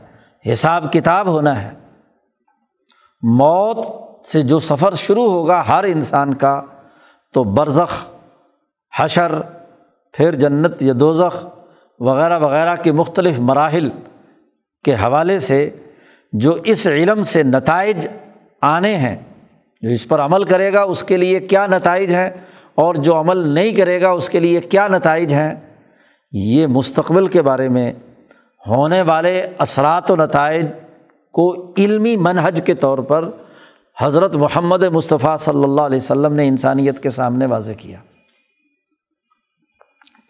[0.52, 1.70] حساب کتاب ہونا ہے،
[3.22, 3.86] موت
[4.26, 6.60] سے جو سفر شروع ہوگا ہر انسان کا،
[7.34, 8.04] تو برزخ،
[8.98, 9.40] حشر،
[10.14, 11.46] پھر جنت یا دوزخ
[12.00, 13.88] وغیرہ وغیرہ کے مختلف مراحل
[14.84, 15.70] کے حوالے سے
[16.32, 18.06] جو اس علم سے نتائج
[18.62, 19.16] آنے ہیں،
[19.82, 22.30] جو اس پر عمل کرے گا اس کے لیے کیا نتائج ہیں
[22.74, 25.54] اور جو عمل نہیں کرے گا اس کے لیے کیا نتائج ہیں۔
[26.32, 27.92] یہ مستقبل کے بارے میں
[28.66, 30.66] ہونے والے اثرات و نتائج
[31.32, 33.30] کو علمی منہج کے طور پر
[34.00, 37.98] حضرت محمد مصطفیٰ صلی اللہ علیہ وسلم نے انسانیت کے سامنے واضح کیا۔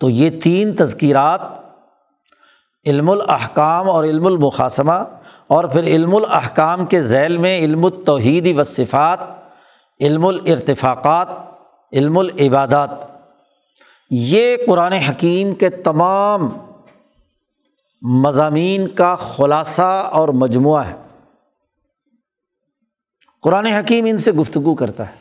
[0.01, 1.41] تو یہ تین تذکیرات،
[2.87, 5.05] علم الاحکام اور علم المقاسمہ
[5.47, 9.19] اور پھر علم الاحکام کے ذیل میں علم التوحید و صفات
[10.01, 11.29] علم الارتفاقات،
[11.93, 13.10] علم العبادات۔
[14.11, 16.49] یہ قرآن حکیم کے تمام
[18.03, 20.97] مضامین کا خلاصہ اور مجموعہ ہے۔
[23.43, 25.15] قرآن حکیم ان سے گفتگو کرتا ہے۔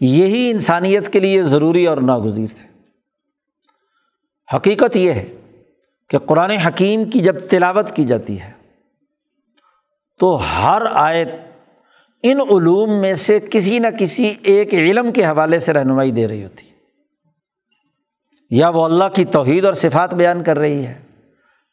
[0.00, 2.68] یہی انسانیت کے لیے ضروری اور ناگزیر تھے۔
[4.56, 5.34] حقیقت یہ ہے
[6.08, 8.52] کہ قرآن حکیم کی جب تلاوت کی جاتی ہے
[10.18, 11.28] تو ہر آیت
[12.22, 16.44] ان علوم میں سے کسی نہ کسی ایک علم کے حوالے سے رہنمائی دے رہی
[16.44, 16.67] ہوتی۔
[18.50, 20.94] یا وہ اللہ کی توحید اور صفات بیان کر رہی ہے،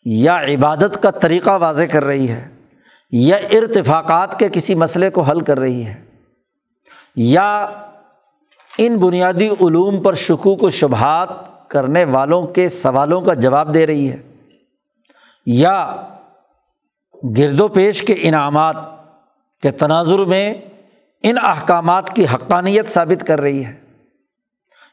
[0.05, 2.47] یا عبادت کا طریقہ واضح کر رہی ہے،
[3.11, 5.95] یا ارتفاقات کے کسی مسئلے کو حل کر رہی ہے،
[7.15, 7.49] یا
[8.77, 11.29] ان بنیادی علوم پر شکوک و شبہات
[11.69, 14.21] کرنے والوں کے سوالوں کا جواب دے رہی ہے،
[15.47, 15.95] یا
[17.37, 18.75] گرد و پیش کے انعامات
[19.63, 20.53] کے تناظر میں
[21.23, 23.73] ان احکامات کی حقانیت ثابت کر رہی ہے۔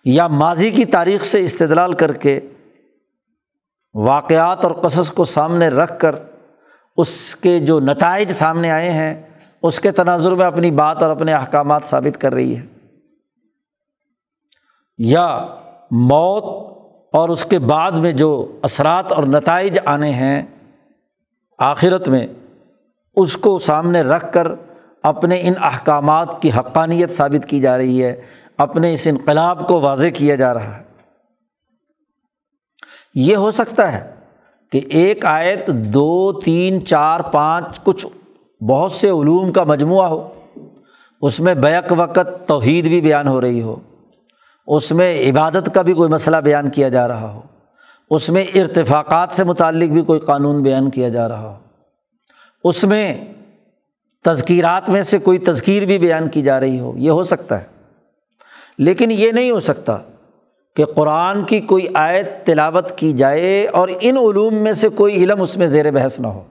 [0.05, 2.41] یا ماضی کی تاریخ سے استدلال کر کے
[3.95, 6.15] واقعات اور قصص کو سامنے رکھ کر
[6.97, 9.23] اس کے جو نتائج سامنے آئے ہیں،
[9.63, 12.67] اس کے تناظر میں اپنی بات اور اپنے احکامات ثابت کر رہی ہے۔
[14.99, 15.47] یا
[15.91, 16.45] موت
[17.13, 20.43] اور اس کے بعد میں جو اثرات اور نتائج آنے ہیں
[21.59, 22.27] آخرت میں،
[23.15, 24.47] اس کو سامنے رکھ کر
[25.03, 30.07] اپنے ان احکامات کی حقانیت ثابت کی جا رہی ہے۔ اپنے اس انقلاب کو واضح
[30.15, 30.83] کیا جا رہا ہے۔
[33.15, 34.15] یہ ہو سکتا ہے
[34.73, 38.07] کہ ایک آیت دو، تین، چار، پانچ، کچھ
[38.63, 40.29] بہت سے علوم کا مجموعہ ہو۔
[41.21, 43.77] اس میں بیک وقت توحید بھی بیان ہو رہی ہو۔
[44.67, 47.43] اس میں عبادت کا بھی کوئی مسئلہ بیان کیا جا رہا ہو۔
[48.11, 51.59] اس میں ارتفاقات سے متعلق بھی کوئی قانون بیان کیا جا رہا ہو۔
[52.65, 53.25] اس میں
[54.25, 57.72] تذکیرات میں سے کوئی تذکیر بھی بیان کی جا رہی ہو۔ یہ ہو سکتا ہے۔
[58.79, 59.99] لیکن یہ نہیں ہو سکتا
[60.77, 65.43] کہ قرآن کی کوئی آیت تلاوت کی جائے اور ان علوم میں سے کوئی علم
[65.43, 66.45] اس میں زیر بحث نہ ہو۔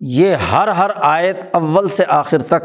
[0.00, 2.64] یہ ہر ہر آیت اول سے آخر تک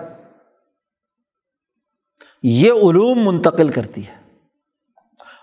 [2.43, 4.19] یہ علوم منتقل کرتی ہے۔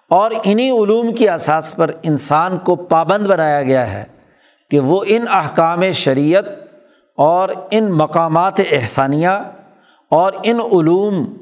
[0.09, 4.05] اور انہیں علوم کی اساس پر انسان کو پابند بنایا گیا ہے
[4.71, 6.45] کہ وہ ان احکام شریعت
[7.17, 9.29] اور ان مقامات احسانیہ
[10.11, 11.37] اور ان علوم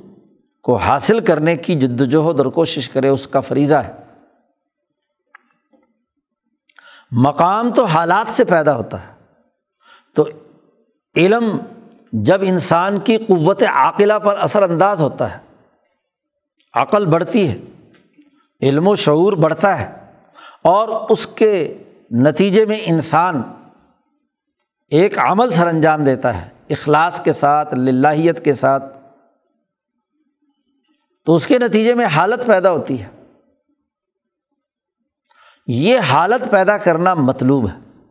[0.63, 3.93] کو حاصل کرنے کی جد وجہد اور کوشش کرے، اس کا فریضہ ہے۔
[7.11, 9.13] مقام تو حالات سے پیدا ہوتا ہے۔
[10.15, 10.29] تو
[11.17, 11.59] علم
[12.13, 15.41] جب انسان کی قوت عاقلہ پر اثر انداز ہوتا ہے،
[16.75, 17.59] عقل بڑھتی ہے،
[18.63, 20.13] علم و شعور بڑھتا ہے،
[20.63, 21.79] اور اس کے
[22.11, 23.43] نتیجے میں انسان
[24.89, 28.85] ایک عمل سر انجام دیتا ہے۔ اخلاص کے ساتھ، للہیت کے ساتھ،
[31.25, 33.09] تو اس کے نتیجے میں حالت پیدا ہوتی ہے۔
[35.67, 38.03] یہ حالت پیدا کرنا مطلوب ہے۔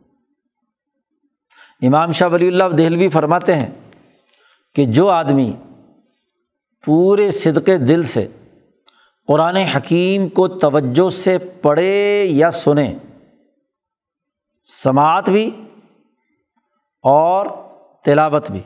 [1.87, 3.71] امام شاہ ولی اللہ دہلوی فرماتے ہیں
[4.75, 5.53] کہ جو آدمی
[6.85, 8.27] پورے صدقے دل سے،
[9.27, 12.99] قرآن حکیم کو توجہ سے پڑھے یا سنیں
[14.63, 15.51] سماعت بھی
[17.01, 17.45] اور
[18.05, 18.61] تلاوت بھی۔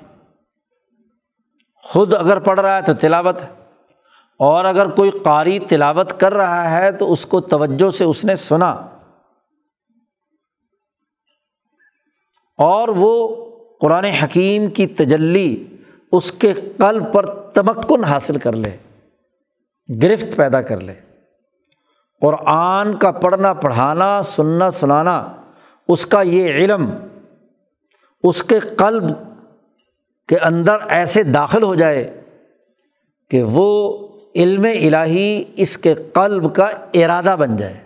[1.83, 3.47] خود اگر پڑھ رہا ہے تو تلاوت۔ ہے
[4.39, 8.35] اور اگر کوئی قاری تلاوت کر رہا ہے تو اس کو توجہ سے اس نے
[8.35, 8.69] سنا۔
[12.57, 13.45] اور وہ
[13.81, 15.65] قرآن حکیم کی تجلی
[16.11, 18.77] اس کے قلب پر تمکن حاصل کر لے۔
[20.03, 20.93] گرفت پیدا کر لے۔
[22.21, 25.35] قرآن کا پڑھنا، پڑھانا، سننا، سنانا،
[25.88, 26.89] اس کا یہ علم،
[28.23, 29.03] اس کے قلب
[30.28, 32.21] کے اندر ایسے داخل ہو جائے
[33.30, 33.97] کہ وہ
[34.36, 37.84] علم الہی اس کے قلب کا ارادہ بن جائے،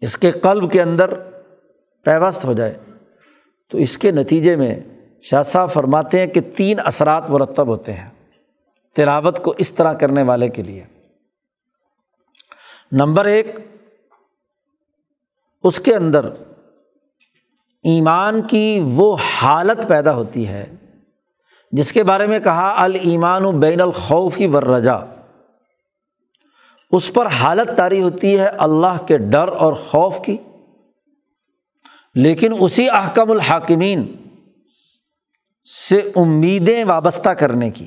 [0.00, 1.14] اس کے قلب کے اندر
[2.04, 2.74] پیوست ہو جائے۔
[3.70, 4.80] تو اس کے نتیجے میں
[5.22, 8.10] شاہ صاحب فرماتے ہیں کہ تین اثرات مرتب ہوتے ہیں
[8.94, 10.84] تلاوت کو اس طرح کرنے والے کے لیے۔
[12.92, 13.46] نمبر ایک،
[15.64, 16.26] اس کے اندر
[17.86, 20.64] ایمان کی وہ حالت پیدا ہوتی ہے،
[21.72, 24.96] جس کے بارے میں کہا المان و بین الخوفی ور رجا
[26.92, 30.36] اس پر حالت تاری ہوتی ہے اللہ کے ڈر اور خوف کی،
[32.14, 34.04] لیکن اسی احکم الحاکمین
[35.88, 37.86] سے امیدیں وابستہ کرنے کی۔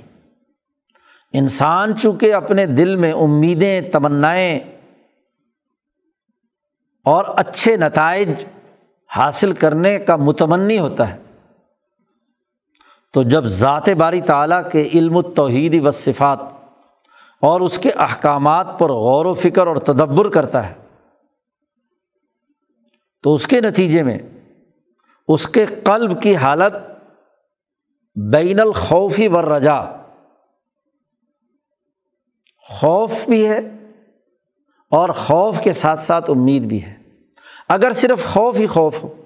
[1.33, 4.59] انسان چونکہ اپنے دل میں امیدیں، تمنائیں
[7.05, 8.45] اور اچھے نتائج
[9.15, 11.17] حاصل کرنے کا متمنی ہوتا ہے۔
[13.13, 16.39] تو جب ذات باری تعالیٰ کے علم و توحید و صفات
[17.39, 20.73] اور اس کے احکامات پر غور و فکر اور تدبر کرتا ہے،
[23.23, 24.19] تو اس کے نتیجے میں
[25.27, 26.73] اس کے قلب کی حالت
[28.15, 29.81] بین الخوفی ور رجا
[32.63, 33.59] خوف بھی ہے
[34.91, 36.98] اور خوف کے ساتھ ساتھ امید بھی ہے۔
[37.69, 39.23] اگر صرف خوف ہی خوف ہو،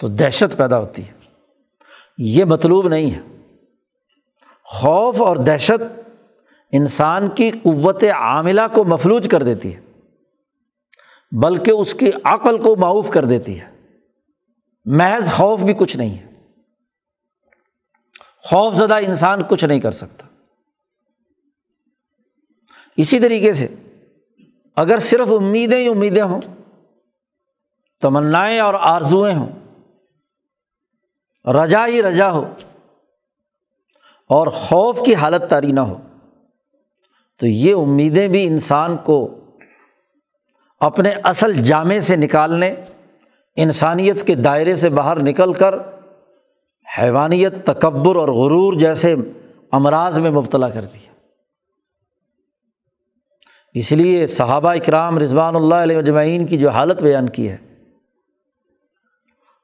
[0.00, 1.12] تو دہشت پیدا ہوتی ہے۔
[2.18, 3.20] یہ مطلوب نہیں ہے۔
[4.64, 6.00] خوف اور دہشت
[6.72, 9.80] انسان کی قوت عاملہ کو مفلوج کر دیتی ہے،
[11.42, 13.70] بلکہ اس کی عقل کو معاف کر دیتی ہے۔
[14.84, 16.26] محض خوف بھی کچھ نہیں ہے۔
[18.36, 20.26] خوف زدہ انسان کچھ نہیں کر سکتا۔
[22.96, 23.68] اسی طریقے سے
[24.76, 26.40] اگر صرف امیدیں ہی امیدیں ہوں
[28.00, 29.48] تمنائیں اور آرزوئیں ہوں۔
[31.50, 32.54] رجا ہی رجا ہو
[34.28, 35.98] اور خوف کی حالت تاری نہ ہو۔
[37.38, 39.34] تو یہ امیدیں بھی انسان کو
[40.80, 42.74] اپنے اصل جامع سے نکالنے،
[43.56, 45.74] انسانیت کے دائرے سے باہر نکل کر
[46.98, 49.14] حیوانیت، تکبر اور غرور جیسے
[49.72, 51.10] امراض میں مبتلا کر دیا
[53.74, 57.56] اس لیے صحابہ اکرام رضوان اللہ علیہ مجمعین کی جو حالت بیان کی ہے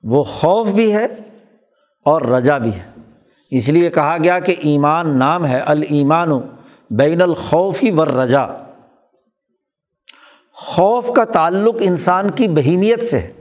[0.07, 1.05] وہ خوف بھی ہے
[2.05, 2.91] اور رجا بھی ہے۔
[3.51, 6.31] اس لیے کہا گیا کہ ایمان نام ہے المان
[6.91, 8.47] بین الخوفی ور رجا
[10.53, 13.33] خوف کا تعلق انسان کی بہیمیت سے ہے۔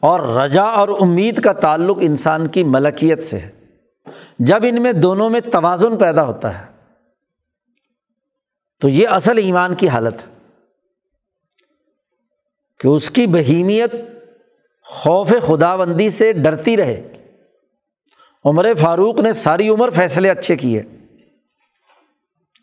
[0.00, 3.50] اور رجا اور امید کا تعلق انسان کی ملکیت سے ہے۔
[4.38, 6.66] جب ان میں دونوں میں توازن پیدا ہوتا ہے،
[8.80, 10.31] تو یہ اصل ایمان کی حالت ہے۔
[12.82, 13.94] کہ اس کی بہیمیت
[14.86, 17.12] خوف خدا بندی سے ڈرتی رہے۔
[18.44, 20.82] عمر فاروق نے ساری عمر فیصلے اچھے کیے۔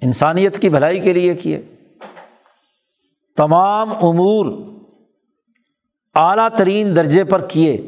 [0.01, 1.61] انسانیت کی بھلائی کے لیے کیے۔
[3.37, 4.69] تمام امور
[6.15, 7.87] اعلیٰ ترین درجے پر کیے۔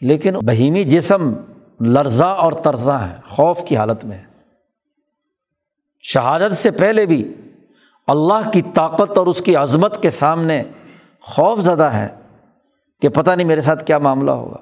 [0.00, 1.34] لیکن بہیمی جسم
[1.80, 4.24] لرزا اور ترزاں ہے خوف کی حالت میں ہے
[6.02, 7.34] شہادت سے پہلے بھی
[8.06, 10.62] اللہ کی طاقت اور اس کی عظمت کے سامنے
[11.22, 12.08] خوف زدہ ہے
[13.00, 14.56] کہ پتہ نہیں میرے ساتھ کیا معاملہ ہوگا۔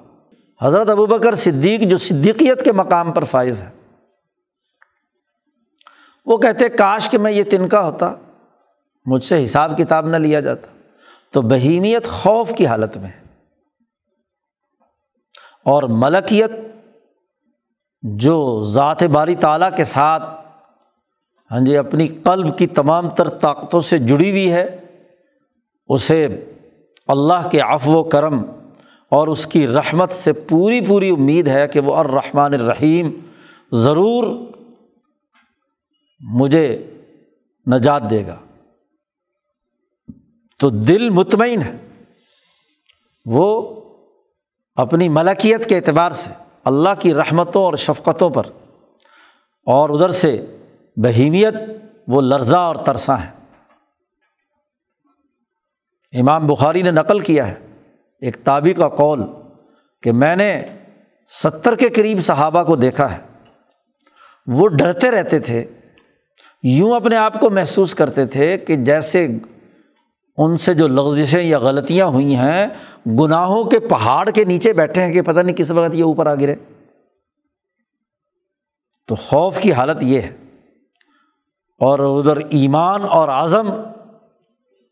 [0.61, 3.69] حضرت ابو بکر صدیق جو صدیقیت کے مقام پر فائز ہے۔
[6.25, 8.15] وہ کہتے کاش کہ میں یہ تنکا ہوتا،
[9.05, 10.67] مجھ سے حساب کتاب نہ لیا جاتا۔
[11.31, 13.19] تو بہیمیت خوف کی حالت میں ہے۔
[15.65, 16.51] اور ملکیت
[18.01, 20.23] جو ذات باری تعالیٰ کے ساتھ
[21.51, 24.88] ہاں جی اپنی قلب کی تمام تر طاقتوں سے جڑی ہوئی ہے
[25.89, 26.45] اسے
[27.07, 28.43] اللہ کے افو و کرم
[29.09, 33.11] اور اس کی رحمت سے پوری پوری امید ہے کہ وہ الرحمٰن الرحیم
[33.71, 34.37] ضرور
[36.19, 36.87] مجھے
[37.67, 38.35] نجات دے گا۔
[40.59, 41.77] تو دل مطمئن ہے۔
[43.25, 43.75] وہ
[44.75, 46.29] اپنی ملکیت کے اعتبار سے
[46.63, 48.43] اللہ کی رحمتوں اور شفقتوں پر
[49.65, 50.45] اور ادھر سے
[50.95, 51.53] بہیمیت،
[52.07, 53.38] وہ لرزہ اور ترساں ہے
[56.11, 57.53] امام بخاری نے نقل کیا ہے
[58.21, 59.23] ایک تابی کا قول
[60.01, 60.61] کہ میں نے
[61.43, 63.17] ستر کے قریب صحابہ کو دیکھا ہے۔
[64.47, 65.65] وہ ڈرتے رہتے تھے،
[66.63, 69.27] یوں اپنے آپ کو محسوس کرتے تھے کہ جیسے
[70.37, 72.67] ان سے جو لغزشیں یا غلطیاں ہوئی ہیں،
[73.19, 76.35] گناہوں کے پہاڑ کے نیچے بیٹھے ہیں کہ پتہ نہیں کس وقت یہ اوپر آ
[76.35, 76.55] گرے۔
[79.07, 80.33] تو خوف کی حالت یہ ہے۔
[81.79, 83.69] اور ادھر ایمان اور اعظم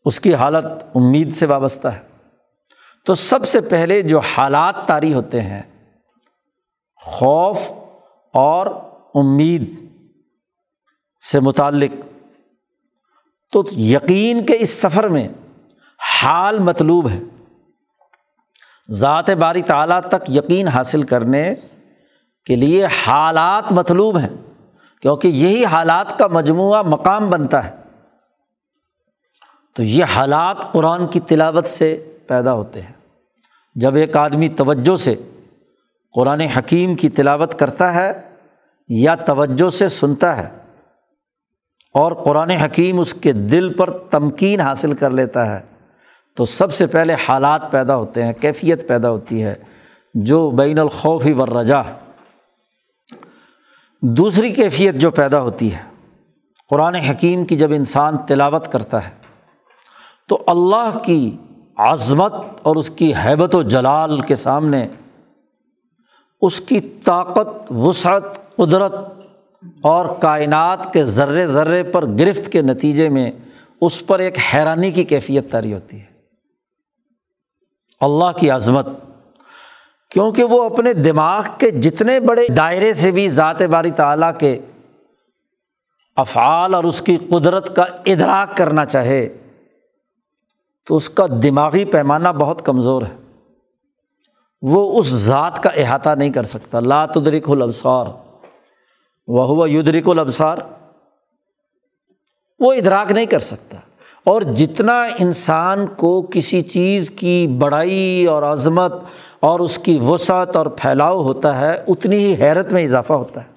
[0.04, 2.00] اس کی حالت امید سے وابستہ ہے۔
[3.06, 5.62] تو سب سے پہلے جو حالات طاری ہوتے ہیں،
[7.02, 7.72] خوف
[8.34, 8.66] اور
[9.14, 9.92] امید
[11.32, 11.90] سے متعلق،
[13.52, 15.28] تو یقین کے اس سفر میں
[16.22, 17.20] حال مطلوب ہے۔
[18.90, 21.54] ذات باری تعالیٰ تک یقین حاصل کرنے
[22.44, 24.28] کے لیے حالات مطلوب ہیں،
[25.02, 27.87] کیونکہ یہی حالات کا مجموعہ مقام بنتا ہے۔
[29.78, 32.92] تو یہ حالات قرآن کی تلاوت سے پیدا ہوتے ہیں۔
[33.74, 35.14] جب ایک آدمی توجہ سے
[36.14, 38.12] قرآن حکیم کی تلاوت کرتا ہے
[38.88, 40.48] یا توجہ سے سنتا ہے
[41.94, 45.60] اور قرآن حکیم اس کے دل پر تمکین حاصل کر لیتا ہے،
[46.36, 49.54] تو سب سے پہلے حالات پیدا ہوتے ہیں، کیفیت پیدا ہوتی ہے،
[50.14, 51.82] جو بین الخوف ور رجا
[54.02, 55.82] دوسری کیفیت جو پیدا ہوتی ہے،
[56.70, 59.17] قرآن حکیم کی جب انسان تلاوت کرتا ہے
[60.28, 61.36] تو اللہ کی
[61.76, 64.88] عظمت اور اس کی حیبت و جلال کے سامنے
[66.40, 68.94] اس کی طاقت، وسعت، قدرت
[69.82, 73.32] اور کائنات کے ذرے ذرے پر گرفت کے نتیجے میں
[73.80, 76.04] اس پر ایک حیرانی کی کیفیت تاری ہوتی ہے۔
[78.00, 78.86] اللہ کی عظمت،
[80.10, 84.60] کیونکہ وہ اپنے دماغ کے جتنے بڑے دائرے سے بھی ذات باری تعلیٰ کے
[86.16, 89.47] افعال اور اس کی قدرت کا ادراک کرنا چاہے
[90.88, 93.16] تو اس کا دماغی پیمانہ بہت کمزور ہے۔
[94.62, 98.06] وہ اس ذات کا احاطہ نہیں کر سکتا۔ لاتدرک الابصار۔
[99.26, 100.56] وہ ہوا یدرک الابصار۔
[102.58, 103.76] وہ ادراک نہیں کر سکتا۔
[104.24, 108.92] اور جتنا انسان کو کسی چیز کی بڑائی اور عظمت
[109.40, 113.48] اور اس کی وسعت اور پھیلاؤ ہوتا ہے، اتنی ہی حیرت میں اضافہ ہوتا ہے۔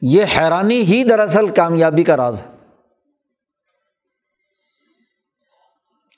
[0.00, 2.53] یہ حیرانی ہی دراصل کامیابی کا راز ہے۔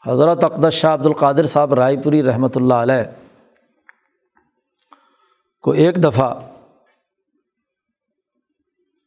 [0.07, 3.02] حضرت اقدس شاہ عبد القادر صاحب رائے پوری رحمۃ اللہ علیہ
[5.62, 6.34] کو ایک دفعہ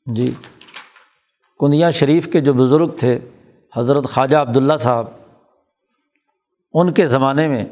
[0.06, 0.34] جی
[1.60, 3.20] کنیا شریف کے جو بزرگ تھے،
[3.76, 5.08] حضرت خواجہ عبداللہ صاحب،
[6.74, 7.66] ان کے زمانے میں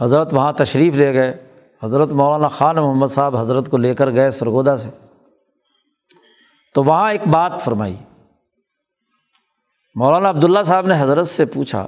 [0.00, 1.48] حضرت وہاں تشریف لے گئے۔
[1.82, 4.90] حضرت مولانا خان محمد صاحب حضرت کو لے کر گئے سرگودا سے۔
[6.74, 7.96] تو وہاں ایک بات فرمائی۔
[9.96, 11.86] مولانا عبداللہ صاحب نے حضرت سے پوچھا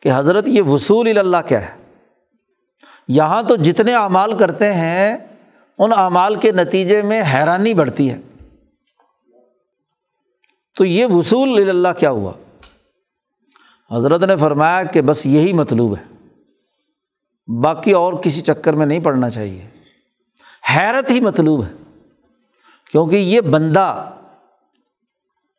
[0.00, 1.74] کہ حضرت یہ وصول اللہ کیا ہے؟
[3.08, 5.16] یہاں تو جتنے اعمال کرتے ہیں،
[5.78, 8.20] ان اعمال کے نتیجے میں حیرانی بڑھتی ہے۔
[10.76, 12.32] تو یہ وصول اللہ کیا ہوا؟
[13.96, 16.28] حضرت نے فرمایا کہ بس یہی مطلوب ہے۔
[17.60, 19.66] باقی اور کسی چکر میں نہیں پڑنا چاہیے۔
[20.76, 22.00] حیرت ہی مطلوب ہے۔
[22.90, 24.10] کیونکہ یہ بندہ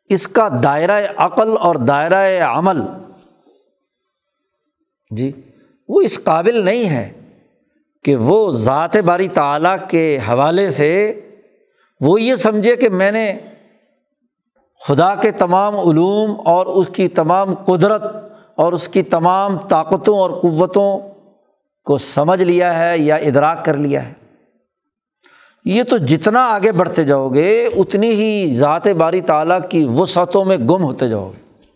[0.08, 2.82] اس کا دائرۂ عقل اور دائرۂ عمل۔
[5.10, 5.32] جی
[5.88, 7.12] وہ اس قابل نہیں ہے
[8.04, 11.20] کہ وہ ذات باری تعلیٰ کے حوالے سے
[12.00, 13.38] وہ یہ سمجھے کہ میں نے
[14.88, 20.30] خدا کے تمام علوم اور اس کی تمام قدرت اور اس کی تمام طاقتوں اور
[20.30, 20.98] قوتوں
[21.84, 24.12] کو سمجھ لیا ہے یا ادراک کر لیا ہے۔
[25.68, 30.56] یہ تو جتنا آگے بڑھتے جاؤ گے، اتنی ہی ذات باری تعالیٰ کی وسعتوں میں
[30.56, 31.66] گم ہوتے جاؤ گے۔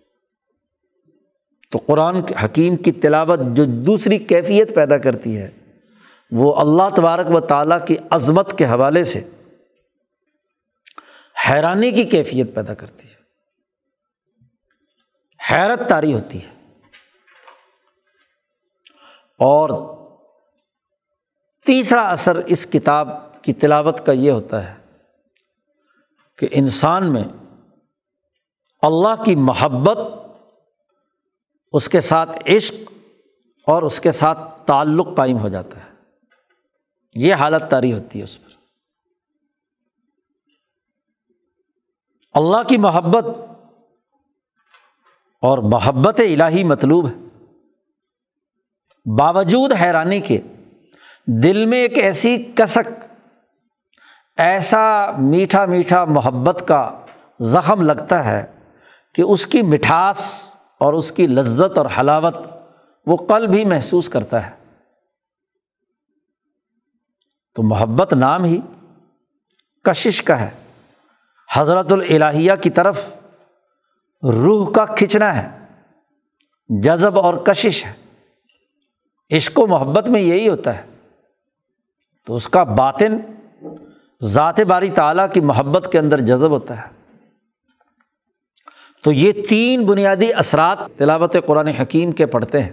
[1.70, 5.50] تو قرآن حکیم کی تلاوت جو دوسری کیفیت پیدا کرتی ہے،
[6.30, 9.24] وہ اللہ تبارک و تعالیٰ کی عظمت کے حوالے سے
[11.48, 13.14] حیرانی کی کیفیت پیدا کرتی ہے۔
[15.50, 16.80] حیرت تاری ہوتی ہے۔
[19.38, 19.96] اور
[21.66, 24.82] تیسرا اثر اس کتاب کی تلاوت کا یہ ہوتا ہے
[26.38, 27.24] کہ انسان میں
[28.82, 29.98] اللہ کی محبت،
[31.72, 32.74] اس کے ساتھ عشق
[33.66, 35.92] اور اس کے ساتھ تعلق قائم ہو جاتا ہے۔
[37.14, 38.50] یہ حالت تاری ہوتی ہے اس پر۔
[42.34, 43.24] اللہ کی محبت
[45.40, 47.44] اور محبت الہی مطلوب ہے۔
[49.18, 50.40] باوجود حیرانی کے
[51.26, 53.01] دل میں ایک ایسی کسک
[54.36, 57.00] ایسا میٹھا میٹھا محبت کا
[57.40, 58.46] زخم لگتا ہے
[59.14, 62.36] کہ اس کی مٹھاس اور اس کی لذت اور حلاوت
[63.06, 64.50] وہ کل بھی محسوس کرتا ہے۔
[67.54, 68.60] تو محبت نام ہی
[69.82, 70.50] کشش کا ہے۔
[71.54, 73.14] حضرت الہیہ کی طرف
[74.22, 75.58] روح کا کھنچنا ہے،
[76.82, 77.92] جذب اور کشش ہے۔
[79.36, 80.82] عشق و محبت میں یہی ہوتا ہے۔
[82.26, 83.16] تو اس کا باطن
[84.22, 86.92] ذات باری تعالیٰ کی محبت کے اندر جذب ہوتا ہے۔
[89.04, 92.70] تو یہ تین بنیادی اثرات تلاوت قرآن حکیم کے پڑھتے ہیں۔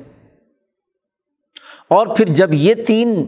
[1.88, 3.26] اور پھر جب یہ تین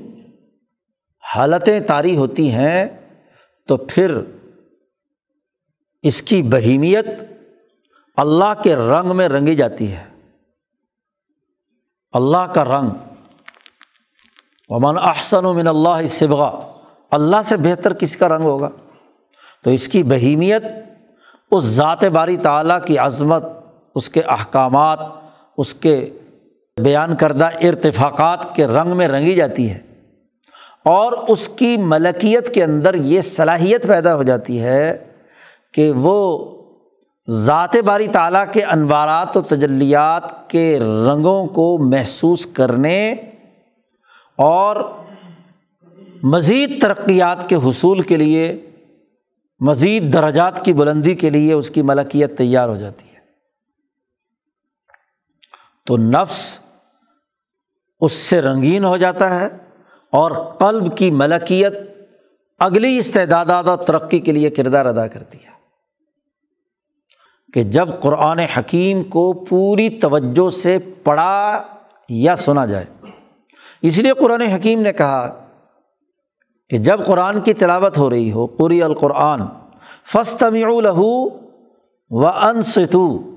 [1.35, 2.85] حالتیں طاری ہوتی ہیں،
[3.67, 4.17] تو پھر
[6.01, 7.05] اس کی بہیمیت
[8.17, 10.05] اللہ کے رنگ میں رنگی جاتی ہے۔
[12.11, 12.89] اللہ کا رنگ۔
[14.69, 16.70] ومن احسن و من اللہ سبغا۔
[17.11, 18.69] اللہ سے بہتر کس کا رنگ ہوگا؟
[19.63, 20.63] تو اس کی بہیمیت،
[21.51, 23.43] اس ذات باری تعلیٰ کی عظمت،
[23.95, 24.99] اس کے احکامات،
[25.57, 26.09] اس کے
[26.77, 29.79] بیان کردہ ارتفاقات کے رنگ میں رنگی جاتی ہے
[30.85, 34.97] اور اس کی ملکیت کے اندر یہ صلاحیت پیدا ہو جاتی ہے
[35.73, 36.17] کہ وہ
[37.29, 43.11] ذات باری تعلیٰ کے انوارات و تجلیات کے رنگوں کو محسوس کرنے
[44.35, 44.75] اور
[46.23, 48.69] مزید ترقیات کے حصول کے لیے،
[49.59, 53.19] مزید درجات کی بلندی کے لیے اس کی ملکیت تیار ہو جاتی ہے۔
[55.85, 56.59] تو نفس
[57.99, 59.47] اس سے رنگین ہو جاتا ہے
[60.11, 61.73] اور قلب کی ملکیت
[62.59, 65.51] اگلی استعداد اور ترقی کے لیے کردار ادا کرتی ہے۔
[67.53, 71.63] کہ جب قرآن حکیم کو پوری توجہ سے پڑھا
[72.09, 72.85] یا سنا جائے۔
[73.81, 75.47] اس لیے قرآن حکیم نے کہا
[76.71, 79.41] کہ جب قرآن کی تلاوت ہو رہی ہو قری القرآن
[80.07, 81.29] فستمی لہو
[82.09, 83.35] و انستو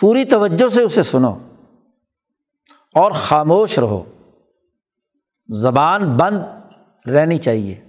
[0.00, 1.38] پوری توجہ سے اسے سنو
[2.94, 4.04] اور خاموش رہو۔
[5.48, 6.38] زبان بند
[7.08, 7.80] رہنی چاہیے۔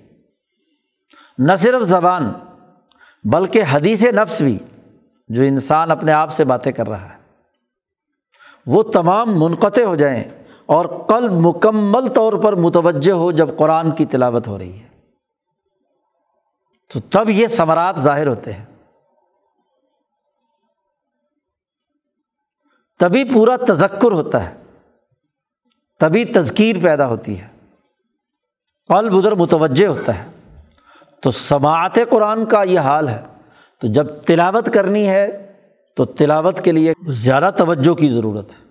[1.38, 2.34] نہ صرف زبان،
[3.24, 4.58] بلکہ حدیث نفس بھی،
[5.28, 7.18] جو انسان اپنے آپ سے باتیں کر رہا ہے۔
[8.68, 10.24] وہ تمام منقطع ہو جائیں۔
[10.68, 14.88] اور کل مکمل طور پر متوجہ ہو جب قرآن کی تلاوت ہو رہی ہے۔
[16.94, 18.66] تو تب یہ ثمرات ظاہر ہوتے ہیں۔
[23.00, 24.56] تبھی پورا تذکر ہوتا ہے۔
[26.00, 27.48] تبھی تذکیر پیدا ہوتی ہے۔
[28.88, 30.30] قلب ادھر متوجہ ہوتا ہے۔
[31.22, 33.24] تو سماعت قرآن کا یہ حال ہے۔
[33.82, 35.54] تو جب تلاوت کرنی ہے
[35.96, 38.67] تو تلاوت کے لیے زیادہ توجہ کی ضرورت ہے۔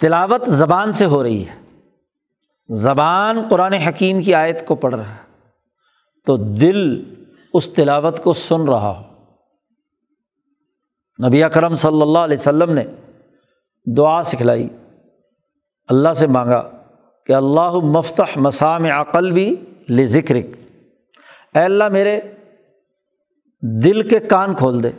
[0.00, 1.80] تلاوت زبان سے ہو رہی ہے۔
[2.70, 5.26] زبان قرآن حکیم کی آیت کو پڑھ رہا ہے۔
[6.26, 7.04] تو دل
[7.54, 9.16] اس تلاوت کو سن رہا ہو۔
[11.28, 12.84] نبی کرم صلی اللہ علیہ وسلم نے
[13.96, 14.68] دعا سکھلائی۔
[15.88, 16.70] اللہ سے مانگا
[17.26, 19.56] کہ اللہ مفتح مسام عقل بھی
[19.88, 22.20] لے ذکر اے اللہ میرے
[23.62, 24.90] دل کے کان کھول دے۔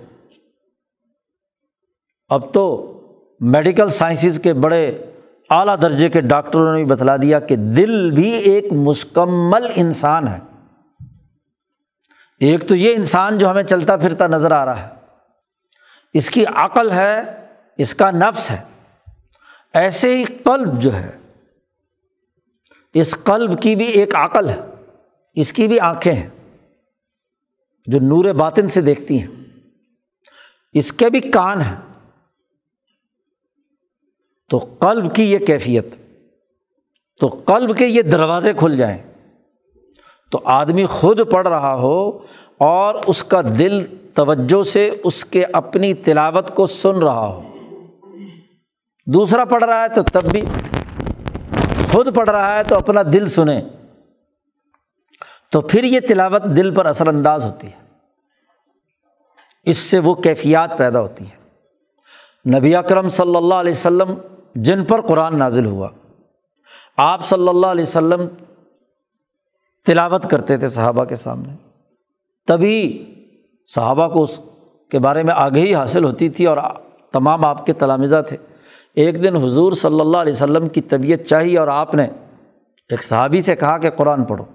[2.30, 2.93] اب تو
[3.40, 5.06] میڈیکل سائنسز کے بڑے
[5.50, 10.40] اعلیٰ درجے کے ڈاکٹروں نے بھی بتلا دیا کہ دل بھی ایک مکمل انسان ہے۔
[12.40, 14.94] ایک تو یہ انسان جو ہمیں چلتا پھرتا نظر آ رہا ہے۔
[16.14, 17.22] اس کی عقل ہے،
[17.78, 18.62] اس کا نفس ہے۔
[19.74, 21.12] ایسے ہی قلب جو ہے،
[22.94, 24.62] اس قلب کی بھی ایک عقل ہے،
[25.34, 26.30] اس کی بھی آنکھیں ہیں
[27.86, 29.28] جو نور باطن سے دیکھتی ہیں۔
[30.74, 31.87] اس کے بھی کان ہیں۔
[34.50, 35.88] تو قلب کی یہ کیفیت،
[37.20, 38.98] تو قلب کے یہ دروازے کھل جائیں۔
[40.32, 42.10] تو آدمی خود پڑھ رہا ہو
[42.58, 47.41] اور اس کا دل توجہ سے اس کے اپنی تلاوت کو سن رہا ہو۔
[49.06, 50.41] دوسرا پڑھ رہا ہے تو تب بھی
[51.91, 53.62] خود پڑھ رہا ہے تو اپنا دل سنیں
[55.52, 57.88] تو پھر یہ تلاوت دل پر اثر انداز ہوتی ہے۔
[59.64, 61.38] اس سے وہ کیفیات پیدا ہوتی ہیں۔
[62.60, 64.14] نبی اکرم صلی اللہ علیہ وسلم
[64.64, 65.89] جن پر قرآن نازل ہوا۔
[66.97, 68.28] آپ صلی اللہ علیہ وسلم
[69.86, 71.53] تلاوت کرتے تھے صحابہ کے سامنے۔
[72.47, 73.05] تبھی
[73.76, 74.39] صحابہ کو اس
[74.91, 76.58] کے بارے میں آگہی حاصل ہوتی تھی اور
[77.12, 78.38] تمام آپ کے تلامزہ تھے۔
[78.93, 82.03] ایک دن حضور صلی اللہ علیہ وسلم کی طبیعت چاہیے اور آپ نے
[82.89, 84.45] ایک صحابی سے کہا کہ قرآن پڑھو۔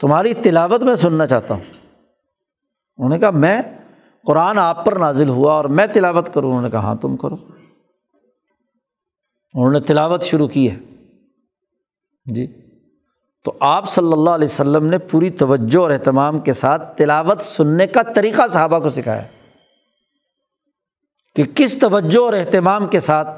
[0.00, 1.60] تمہاری تلاوت میں سننا چاہتا ہوں۔
[2.96, 3.62] انہوں نے کہا، میں
[4.26, 7.36] قرآن آپ پر نازل ہوا اور میں تلاوت کروں۔ انہوں نے کہا ہاں تم کرو۔
[9.58, 10.76] انہوں نے تلاوت شروع کی ہے۔
[12.34, 12.46] جی۔
[13.44, 17.86] تو آپ صلی اللہ علیہ وسلم نے پوری توجہ اور اہتمام کے ساتھ تلاوت سننے
[17.86, 19.22] کا طریقہ صحابہ کو سکھایا۔
[21.34, 23.28] کہ کس توجہ اور اہتمام کے ساتھ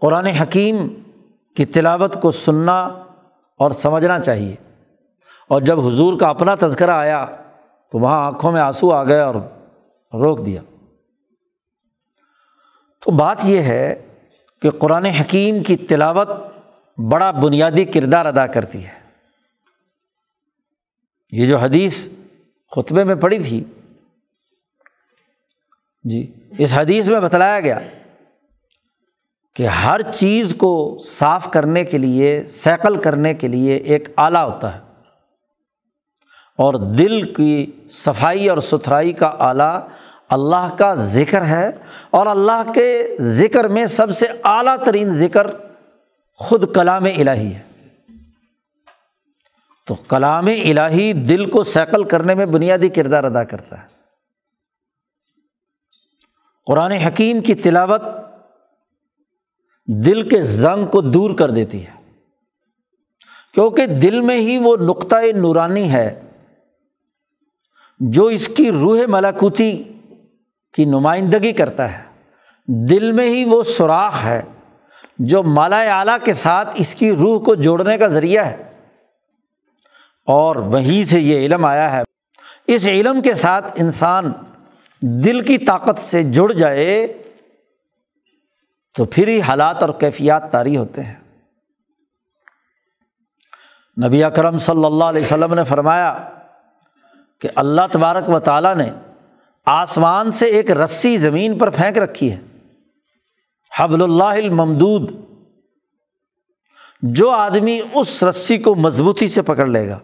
[0.00, 0.88] قرآن حکیم
[1.56, 2.82] کی تلاوت کو سننا
[3.58, 4.56] اور سمجھنا چاہیے۔
[5.48, 7.26] اور جب حضور کا اپنا تذکرہ آیا
[7.92, 9.34] تو وہاں آنکھوں میں آنسو آ گئے اور
[10.14, 10.62] روک دیا۔
[13.04, 14.05] تو بات یہ ہے
[14.62, 16.28] کہ قرآن حکیم کی تلاوت
[17.10, 19.06] بڑا بنیادی کردار ادا کرتی ہے۔
[21.32, 22.08] یہ جو حدیث
[22.76, 23.64] خطبے میں پڑھی تھی۔
[26.04, 27.78] جی اس حدیث میں بتلایا گیا
[29.54, 34.74] کہ ہر چیز کو صاف کرنے کے لیے سیکل کرنے کے لیے ایک آلہ ہوتا
[34.74, 34.80] ہے۔
[36.58, 39.86] اور دل کی صفائی اور ستھرائی کا آلہ
[40.30, 41.70] اللہ کا ذکر ہے
[42.10, 45.46] اور اللہ کے ذکر میں سب سے اعلیٰ ترین ذکر
[46.34, 47.62] خود کلام الہی ہے۔
[49.86, 53.86] تو کلام الہی دل کو سیکل کرنے میں بنیادی کردار ادا کرتا ہے۔
[56.66, 58.02] قرآن حکیم کی تلاوت
[59.86, 61.96] دل کے زنگ کو دور کر دیتی ہے۔
[63.54, 66.22] کیونکہ دل میں ہی وہ نقطۂ نورانی ہے
[68.00, 69.95] جو اس کی روح ملاکوتی
[70.76, 72.04] کی نمائندگی کرتا ہے۔
[72.88, 74.42] دل میں ہی وہ سوراخ ہے
[75.18, 78.72] جو مالا اعلیٰ کے ساتھ اس کی روح کو جوڑنے کا ذریعہ ہے۔
[80.26, 82.02] اور وہیں سے یہ علم آیا ہے۔
[82.66, 84.32] اس علم کے ساتھ انسان
[85.02, 87.22] دل کی طاقت سے جڑ جائے
[88.96, 91.14] تو پھر ہی حالات اور کیفیات طاری ہوتے ہیں۔
[94.06, 96.28] نبی اکرم صلی اللہ علیہ وسلم نے فرمایا
[97.40, 98.90] کہ اللہ تبارک و تعالیٰ نے
[99.66, 102.40] آسمان سے ایک رسی زمین پر پھینک رکھی ہے۔
[103.78, 105.12] حبل اللہ الممدود۔
[107.02, 109.98] جو آدمی اس رسی کو مضبوطی سے پکڑ لے گا،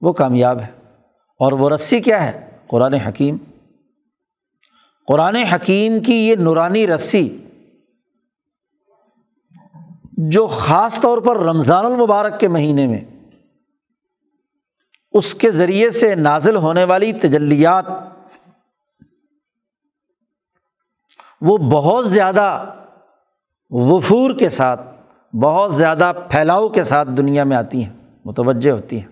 [0.00, 0.70] وہ کامیاب ہے۔
[1.38, 3.36] اور وہ رسی کیا ہے؟ قرآن حکیم۔
[5.06, 7.38] قرآن حکیم کی یہ نورانی رسی،
[10.16, 13.00] جو خاص طور پر رمضان المبارک کے مہینے میں
[15.12, 17.84] اس کے ذریعے سے نازل ہونے والی تجلیات
[21.40, 22.64] وہ بہت زیادہ
[23.70, 24.80] وفور کے ساتھ،
[25.36, 27.92] بہت زیادہ پھیلاؤ کے ساتھ دنیا میں آتی ہیں،
[28.24, 29.06] متوجہ ہوتی ہیں۔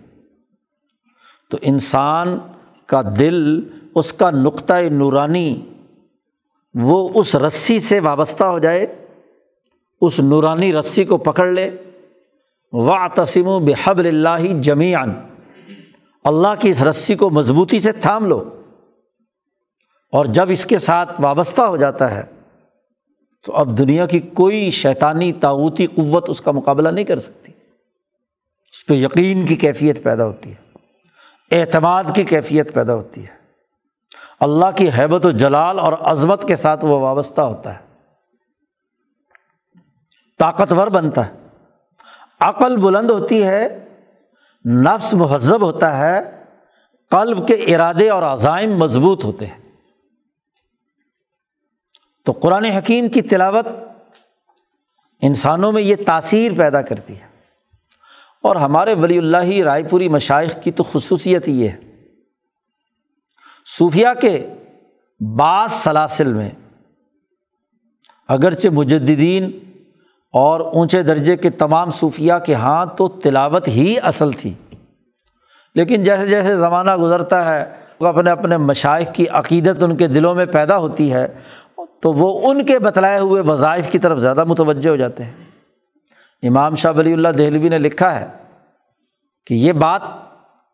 [1.50, 2.38] تو انسان
[2.86, 5.66] کا دل، اس کا نقطۂ نورانی
[6.74, 9.00] وہ اس رسی سے وابستہ ہو جائے،
[10.00, 11.70] اس نورانی رسی کو پکڑ لے۔
[12.72, 15.14] وا تسیم و بحب اللہ جمیان
[16.28, 18.62] اللہ کی اس رسی کو مضبوطی سے تھام لو
[20.12, 22.22] اور جب اس کے ساتھ وابستہ ہو جاتا ہے
[23.46, 27.52] تو اب دنیا کی کوئی شیطانی تعوتی قوت اس کا مقابلہ نہیں کر سکتی۔
[28.72, 30.68] اس پہ یقین کی کیفیت پیدا ہوتی ہے،
[31.60, 33.34] اعتماد کی کیفیت پیدا ہوتی ہے۔
[34.40, 37.84] اللہ کی حیبت و جلال اور عظمت کے ساتھ وہ وابستہ ہوتا ہے۔
[40.38, 41.32] طاقتور بنتا ہے۔
[42.40, 43.87] عقل بلند ہوتی ہے
[44.64, 46.44] نفس مہذب ہوتا ہے،
[47.10, 49.58] قلب کے ارادے اور عزائم مضبوط ہوتے ہیں۔
[52.24, 53.66] تو قرآن حکیم کی تلاوت
[55.22, 57.28] انسانوں میں یہ تاثیر پیدا کرتی ہے۔
[58.42, 62.04] اور ہمارے ولی اللہ رائے پوری مشائق کی تو خصوصیت یہ ہے۔
[63.78, 64.48] صوفیہ کے
[65.36, 66.50] بعض سلاسل میں
[68.28, 69.67] اگرچہ مجدین
[70.32, 74.54] اور اونچے درجے کے تمام صوفیہ کے ہاں تو تلاوت ہی اصل تھی۔
[75.74, 77.64] لیکن جیسے جیسے زمانہ گزرتا ہے
[78.00, 81.28] وہ اپنے اپنے مشائق کی عقیدت ان کے دلوں میں پیدا ہوتی ہے،
[82.00, 85.32] تو وہ ان کے بتلائے ہوئے وظائف کی طرف زیادہ متوجہ ہو جاتے ہیں۔
[86.42, 88.26] امام شاہ ولی اللہ دہلوی نے لکھا ہے
[89.46, 90.02] کہ یہ بات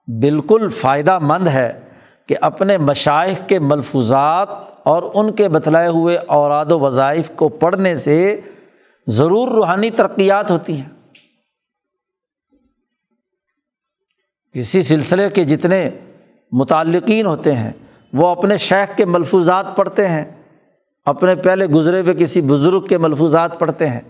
[0.07, 1.80] بالکل فائدہ مند ہے
[2.26, 4.48] کہ اپنے مشائق کے ملفوظات
[4.82, 8.40] اور ان کے بتلائے ہوئے اوراد و وظائف کو پڑھنے سے
[9.07, 10.88] ضرور روحانی ترقیات ہوتی ہیں۔
[14.52, 15.90] کسی سلسلے کے جتنے
[16.52, 17.72] متعلقین ہوتے ہیں،
[18.12, 20.32] وہ اپنے شیخ کے ملفوظات پڑھتے ہیں،
[21.05, 24.00] اپنے پہلے گزرے ہوئے کسی بزرگ کے ملفوظات پڑھتے ہیں۔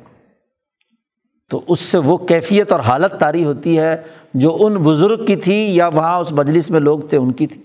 [1.51, 4.03] تو اس سے وہ کیفیت اور حالت طاری ہوتی ہے
[4.35, 7.63] جو ان بزرگ کی تھی یا وہاں اس مجلس میں لوگ تھے، ان کی تھی۔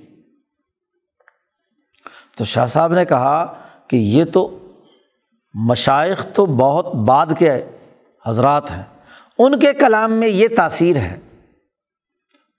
[2.37, 3.53] تو شاہ صاحب نے کہا
[3.87, 4.68] کہ یہ تو
[5.53, 7.65] مشائق تو بہت بعد کے
[8.25, 8.83] حضرات ہیں۔
[9.37, 11.19] ان کے کلام میں یہ تاثیر ہے۔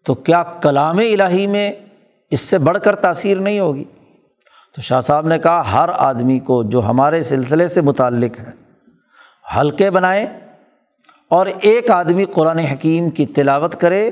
[0.04, 1.72] تو کیا کلام الہی میں
[2.30, 3.84] اس سے بڑھ کر تاثیر نہیں ہوگی؟
[4.74, 8.50] تو شاہ صاحب نے کہا، ہر آدمی کو جو ہمارے سلسلے سے متعلق ہے
[9.56, 10.38] ہلکے بنائے
[11.28, 14.08] اور ایک آدمی قرآن حکیم کی تلاوت کرے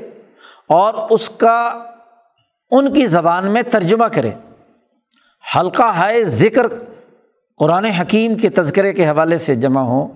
[0.69, 1.83] اور اس کا،
[2.71, 4.31] ان کی زبان میں ترجمہ کرے۔
[5.55, 6.67] حلقہ ہائے ذکر
[7.59, 10.07] قرآن حکیم کے تذکرے کے حوالے سے جمع ہوں،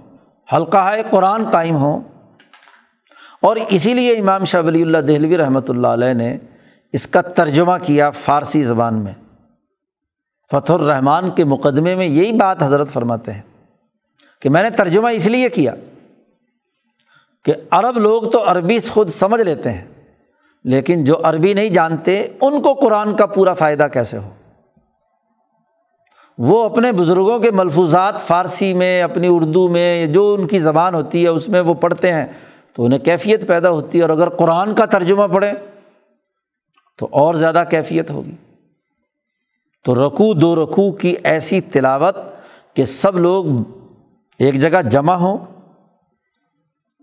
[0.55, 2.01] حلقہ ہائے قرآن قائم ہوں۔
[3.41, 6.37] اور اسی لیے امام شاہ ولی اللہ دہلوی رحمۃ اللہ علیہ نے
[6.93, 9.13] اس کا ترجمہ کیا فارسی زبان میں۔
[10.51, 13.41] فتح الرحمٰن کے مقدمے میں یہی بات حضرت فرماتے ہیں
[14.41, 15.73] کہ میں نے ترجمہ اس لیے کیا
[17.45, 19.85] کہ عرب لوگ تو عربی خود سمجھ لیتے ہیں،
[20.63, 24.29] لیکن جو عربی نہیں جانتے، ان کو قرآن کا پورا فائدہ کیسے ہو؟
[26.38, 31.23] وہ اپنے بزرگوں کے ملفوظات فارسی میں، اپنی اردو میں، جو ان کی زبان ہوتی
[31.23, 32.25] ہے، اس میں وہ پڑھتے ہیں،
[32.73, 35.53] تو انہیں کیفیت پیدا ہوتی ہے۔ اور اگر قرآن کا ترجمہ پڑھیں،
[36.97, 38.31] تو اور زیادہ کیفیت ہوگی۔
[39.86, 42.17] تو رقو دو رقو کی ایسی تلاوت
[42.73, 43.45] کہ سب لوگ
[44.39, 45.38] ایک جگہ جمع ہوں۔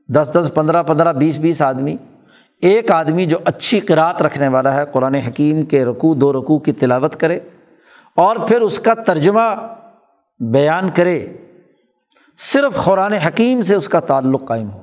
[0.08, 1.96] دس دس، پندرہ پندرہ، بیس بیس آدمی۔
[2.62, 6.72] ایک آدمی جو اچھی قرأت رکھنے والا ہے، قرآن حکیم کے رقو دو رقو کی
[6.72, 7.40] تلاوت کرے۔
[8.16, 9.74] اور پھر اس کا ترجمہ
[10.40, 11.26] بیان کرے۔
[12.38, 14.82] صرف قرآن حکیم سے اس کا تعلق قائم ہو۔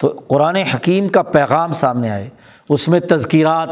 [0.00, 2.30] تو قرآن حکیم کا پیغام سامنے آئے۔
[2.68, 3.68] اس میں تذکیرات،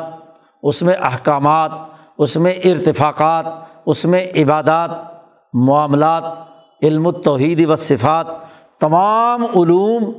[0.63, 1.71] اس میں احکامات،
[2.19, 3.45] اس میں ارتفاقات،
[3.87, 4.91] اس میں عبادات،
[5.55, 6.23] معاملات،
[6.83, 8.27] علم توحید و صفات،
[8.81, 10.13] تمام علوم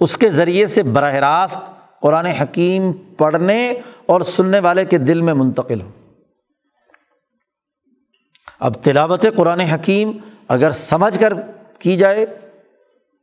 [0.00, 1.58] اس کے ذریعے سے براہ راست
[2.00, 3.72] قرآن حکیم پڑھنے
[4.06, 5.90] اور سننے والے کے دل میں منتقل ہو۔
[8.62, 10.12] اب تلاوت قرآن حکیم
[10.48, 11.32] اگر سمجھ کر
[11.78, 12.26] کی جائے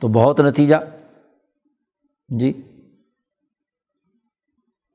[0.01, 0.75] تو بہت نتیجہ۔
[2.29, 2.53] جی۔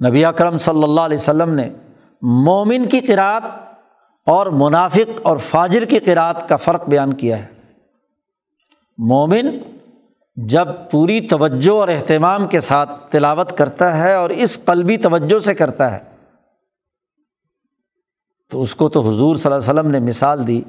[0.09, 1.71] نبی اکرم صلی اللہ علیہ وسلم نے
[2.23, 3.43] مومن کی قرآت
[4.27, 7.47] اور منافق اور فاجر کی قرآت کا فرق بیان کیا ہے۔
[8.99, 9.59] مومن
[10.37, 15.55] جب پوری توجہ اور اہتمام کے ساتھ تلاوت کرتا ہے اور اس قلبی توجہ سے
[15.55, 16.14] کرتا ہے
[18.51, 20.63] تو اس کو تو حضور صلی اللہ علیہ وسلم نے مثال دی،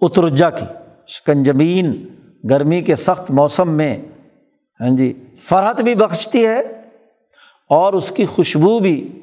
[0.00, 0.64] اترجا کی،
[1.06, 2.16] شکنجمین،
[2.50, 3.96] گرمی کے سخت موسم میں
[4.80, 6.60] ہاں جی فرحت بھی بخشتی ہے
[7.70, 9.22] اور اس کی خوشبو بھی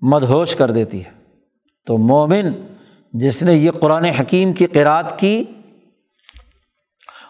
[0.00, 1.10] مدہوش کر دیتی ہے۔
[1.86, 2.50] تو مومن
[3.12, 5.44] جس نے یہ قرآن حکیم کی قرآت کی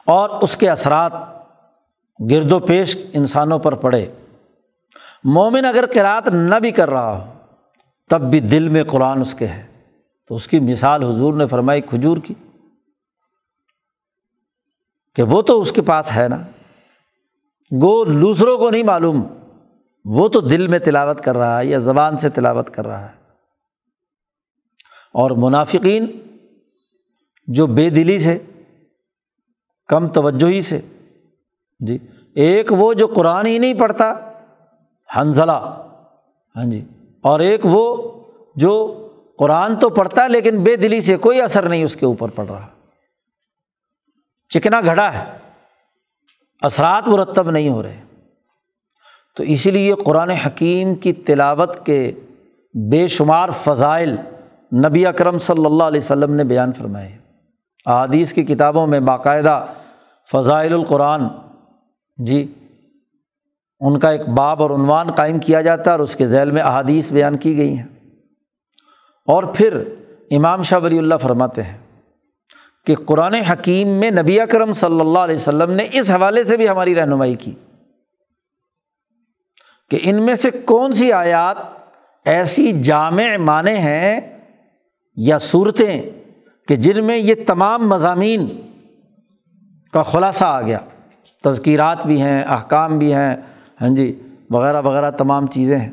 [0.06, 1.12] اور اس کے اثرات
[2.30, 4.06] گرد و پیش انسانوں پر پڑے۔
[5.24, 7.35] مومن اگر قرأت نہ بھی کر رہا ہو
[8.10, 9.66] تب بھی دل میں قرآن اس کے ہے۔
[10.28, 12.34] تو اس کی مثال حضور نے فرمائی کھجور کی،
[15.14, 16.36] کہ وہ تو اس کے پاس ہے نا۔
[17.72, 19.26] گو دوسروں کو نہیں معلوم،
[20.04, 23.16] وہ تو دل میں تلاوت کر رہا ہے یا زبان سے تلاوت کر رہا ہے۔
[25.14, 26.06] اور منافقین
[27.46, 28.38] جو بے دلی سے،
[29.88, 30.80] کم توجہی سے
[31.80, 31.98] جی
[32.34, 34.14] ایک وہ جو قرآن ہی نہیں پڑھتا
[35.16, 35.84] حنزلہ
[36.56, 36.84] ہاں جی۔
[37.26, 38.12] اور ایک وہ
[38.56, 39.02] جو
[39.38, 42.44] قرآن تو پڑھتا ہے لیکن بے دلی سے کوئی اثر نہیں اس کے اوپر پڑ
[42.46, 42.66] رہا۔
[44.48, 45.24] چکنا گھڑا ہے۔
[46.62, 48.00] اثرات مرتب نہیں ہو رہے۔
[49.36, 52.12] تو اسی لیے قرآن حکیم کی تلاوت کے
[52.90, 54.16] بے شمار فضائل
[54.88, 57.18] نبی اکرم صلی اللہ علیہ وسلم نے بیان فرمائے۔
[57.86, 59.66] احادیث کی کتابوں میں باقاعدہ
[60.32, 61.24] فضائل القرآن۔
[62.16, 62.52] جی۔
[63.80, 66.62] ان کا ایک باب اور عنوان قائم کیا جاتا ہے اور اس کے ذیل میں
[66.62, 67.86] احادیث بیان کی گئی ہیں۔
[69.26, 69.82] اور پھر
[70.30, 71.78] امام شاہ ولی اللہ فرماتے ہیں
[72.86, 76.68] کہ قرآن حکیم میں نبی اکرم صلی اللہ علیہ وسلم نے اس حوالے سے بھی
[76.68, 77.54] ہماری رہنمائی کی
[79.90, 81.56] کہ ان میں سے کون سی آیات
[82.24, 84.20] ایسی جامع معنی ہیں
[85.16, 86.10] یا صورتیں
[86.68, 88.46] کہ جن میں یہ تمام مضامین
[89.92, 90.78] کا خلاصہ آ گیا۔
[91.44, 93.36] تذکیرات بھی ہیں، احکام بھی ہیں
[93.80, 94.18] ہاں جی
[94.50, 95.92] وغیرہ وغیرہ تمام چیزیں ہیں۔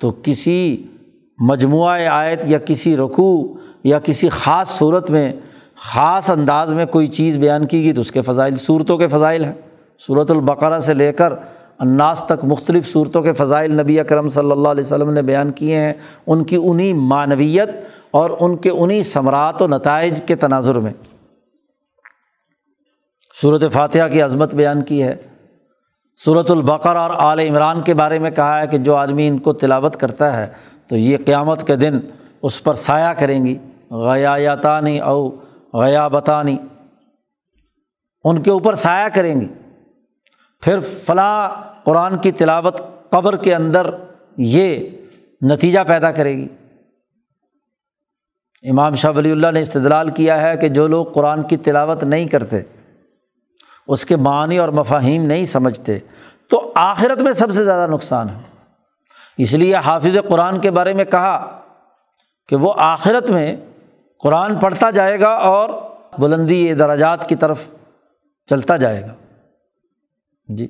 [0.00, 0.86] تو کسی
[1.38, 3.54] مجموعہ آیت یا کسی رقوع
[3.84, 5.32] یا کسی خاص صورت میں،
[5.76, 9.44] خاص انداز میں کوئی چیز بیان کی گئی تو اس کے فضائل صورتوں کے فضائل
[9.44, 9.52] ہیں۔
[10.06, 11.32] صورت البقرہ سے لے کر
[11.78, 15.76] اناس تک مختلف صورتوں کے فضائل نبی اکرم صلی اللہ علیہ وسلم نے بیان کیے
[15.76, 15.92] ہیں۔
[16.26, 17.68] ان کی انہیں معنویت
[18.10, 20.92] اور ان کے انہیں ثمرات و نتائج کے تناظر میں۔
[23.42, 25.16] صورت فاتحہ کی عظمت بیان کی ہے۔
[26.24, 29.52] صورت البقر اور عال عمران کے بارے میں کہا ہے کہ جو آدمی ان کو
[29.52, 30.52] تلاوت کرتا ہے
[30.88, 31.98] تو یہ قیامت کے دن
[32.42, 33.58] اس پر سایہ کریں گی
[33.90, 35.30] غیاتانی او
[35.72, 36.56] غیابتانی۔
[38.24, 39.48] ان کے اوپر سایہ کریں گی۔
[40.60, 41.50] پھر فلاں
[41.84, 43.90] قرآن کی تلاوت قبر کے اندر
[44.36, 44.88] یہ
[45.42, 46.48] نتیجہ پیدا کرے گی۔
[48.70, 52.28] امام شاہ ولی اللہ نے استدلال کیا ہے کہ جو لوگ قرآن کی تلاوت نہیں
[52.28, 52.62] کرتے
[53.88, 55.98] اس کے معنی اور مفاہیم نہیں سمجھتے،
[56.48, 58.40] تو آخرت میں سب سے زیادہ نقصان ہے۔
[59.38, 61.60] اس لیے حافظ قرآن کے بارے میں کہا
[62.48, 63.56] کہ وہ آخرت میں
[64.18, 65.68] قرآن پڑھتا جائے گا اور
[66.18, 67.62] بلندی دراجات کی طرف
[68.46, 69.14] چلتا جائے گا۔
[70.48, 70.66] جی۔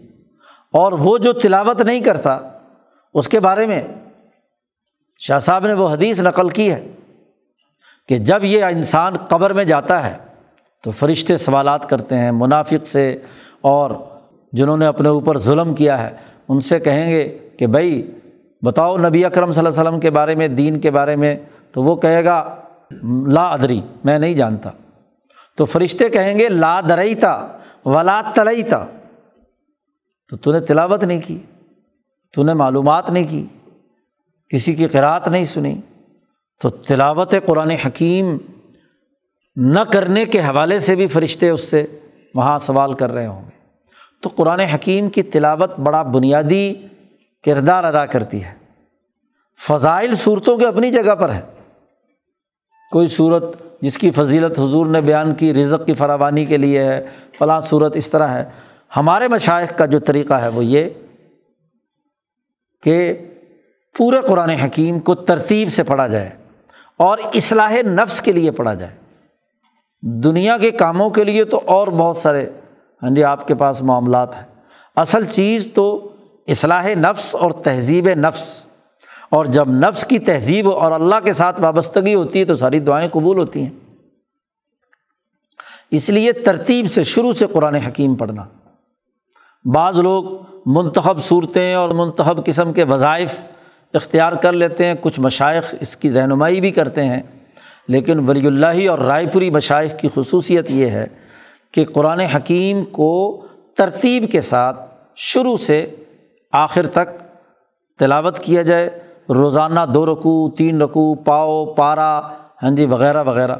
[0.73, 2.39] اور وہ جو تلاوت نہیں کرتا،
[3.15, 3.83] اس کے بارے میں
[5.19, 6.89] شاہ صاحب نے وہ حدیث نقل کی ہے
[8.09, 10.26] کہ جب یہ انسان قبر میں جاتا ہے
[10.87, 13.19] تو فرشتے سوالات کرتے ہیں، منافق سے،
[13.61, 13.91] اور
[14.53, 16.17] جنہوں نے اپنے اوپر ظلم کیا ہے،
[16.49, 18.11] ان سے کہیں گے کہ بھائی،
[18.63, 21.37] بتاؤ نبی اکرم صلی اللہ علیہ وسلم کے بارے میں، دین کے بارے میں،
[21.73, 22.57] تو وہ کہے گا،
[23.27, 24.71] لا ادری، میں نہیں جانتا۔
[25.57, 28.87] تو فرشتے کہیں گے، لا درئی تھا ولا تلئی تھا
[30.29, 31.39] تو تو نے تلاوت نہیں کی،
[32.35, 33.47] تو نے معلومات نہیں کی،
[34.49, 35.81] کسی کی قرأت نہیں سنی۔
[36.61, 38.39] تو تلاوت قرآن حکیم
[39.57, 41.87] نہ کرنے کے حوالے سے بھی فرشتے اس سے
[42.35, 43.51] وہاں سوال کر رہے ہوں گے۔
[44.23, 46.75] تو قرآن حکیم کی تلاوت بڑا بنیادی
[47.45, 48.55] کردار ادا کرتی ہے۔
[49.67, 51.41] فضائل صورتوں کے اپنی جگہ پر ہے۔
[52.91, 53.43] کوئی صورت
[53.81, 57.07] جس کی فضیلت حضور نے بیان کی، رزق کی فراوانی کے لیے ہے،
[57.39, 58.45] فلاں صورت اس طرح ہے۔
[58.97, 60.89] ہمارے مشائق کا جو طریقہ ہے وہ یہ
[62.83, 63.15] کہ
[63.97, 66.31] پورے قرآن حکیم کو ترتیب سے پڑھا جائے
[66.97, 69.06] اور اصلاح نفس کے لیے پڑھا جائے۔
[70.09, 72.51] دنیا کے کاموں کے لیے تو اور بہت سارے
[73.03, 74.45] ہاں جی آپ کے پاس معاملات ہیں۔
[74.97, 76.13] اصل چیز تو
[76.47, 78.67] اصلاح نفس اور تہذیب نفس۔
[79.31, 83.09] اور جب نفس کی تہذیب اور اللہ کے ساتھ وابستگی ہوتی ہے تو ساری دعائیں
[83.13, 83.71] قبول ہوتی ہیں۔
[85.91, 88.45] اس لیے ترتیب سے شروع سے قرآن حکیم پڑھنا۔
[89.65, 90.25] بعض لوگ
[90.67, 93.35] منتخب صورتیں اور منتخب قسم کے وظائف
[93.95, 97.23] اختیار کر لیتے ہیں، کچھ مشائق اس کی رہنمائی بھی کرتے ہیں۔
[97.89, 101.07] لیکن ولی اللہ اور رائے پوری مشائق کی خصوصیت یہ ہے
[101.73, 103.41] کہ قرآن حکیم کو
[103.77, 104.81] ترتیب کے ساتھ
[105.17, 105.95] شروع سے
[106.53, 107.23] آخر تک
[107.99, 108.91] تلاوت کیا جائے،
[109.29, 112.21] روزانہ دو رقو تین رقو پاؤ پارا
[112.63, 113.57] ہاں جی وغیرہ وغیرہ۔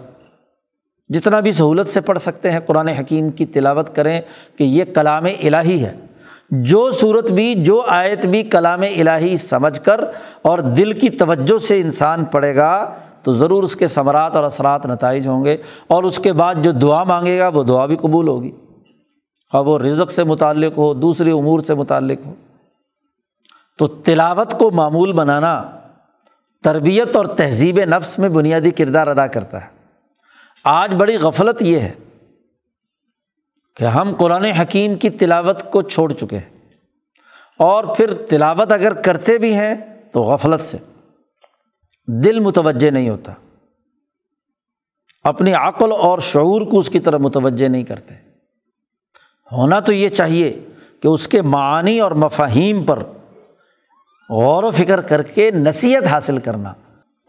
[1.09, 4.21] جتنا بھی سہولت سے پڑھ سکتے ہیں قرآن حکیم کی تلاوت کریں
[4.59, 5.95] کہ یہ کلام الہی ہے۔
[6.51, 10.05] جو صورت بھی، جو آیت بھی کلام الہی سمجھ کر
[10.43, 12.95] اور دل کی توجہ سے انسان پڑھے گا
[13.27, 15.57] تو ضرور اس کے ثمرات اور اثرات نتائج ہوں گے
[15.87, 18.51] اور اس کے بعد جو دعا مانگے گا وہ دعا بھی قبول ہوگی
[19.53, 22.35] خواہ وہ رزق سے متعلق ہو، دوسری امور سے متعلق ہو۔
[23.79, 25.71] تو تلاوت کو معمول بنانا
[26.65, 29.69] تربیت اور تہذیب نفس میں بنیادی کردار ادا کرتا ہے۔
[30.65, 31.93] آج بڑی غفلت یہ ہے
[33.77, 36.59] کہ ہم قرآن حکیم کی تلاوت کو چھوڑ چکے ہیں
[37.59, 39.75] اور پھر تلاوت اگر کرتے بھی ہیں
[40.13, 40.79] تو غفلت سے۔
[42.09, 43.33] دل متوجہ نہیں ہوتا۔
[45.25, 48.15] اپنی عقل اور شعور کو اس کی طرف متوجہ نہیں کرتے۔
[49.53, 50.65] ہونا تو یہ چاہیے
[51.01, 52.99] کہ اس کے معانی اور مفاہیم پر
[54.31, 56.73] غور و فکر کر کے نصیحت حاصل کرنا۔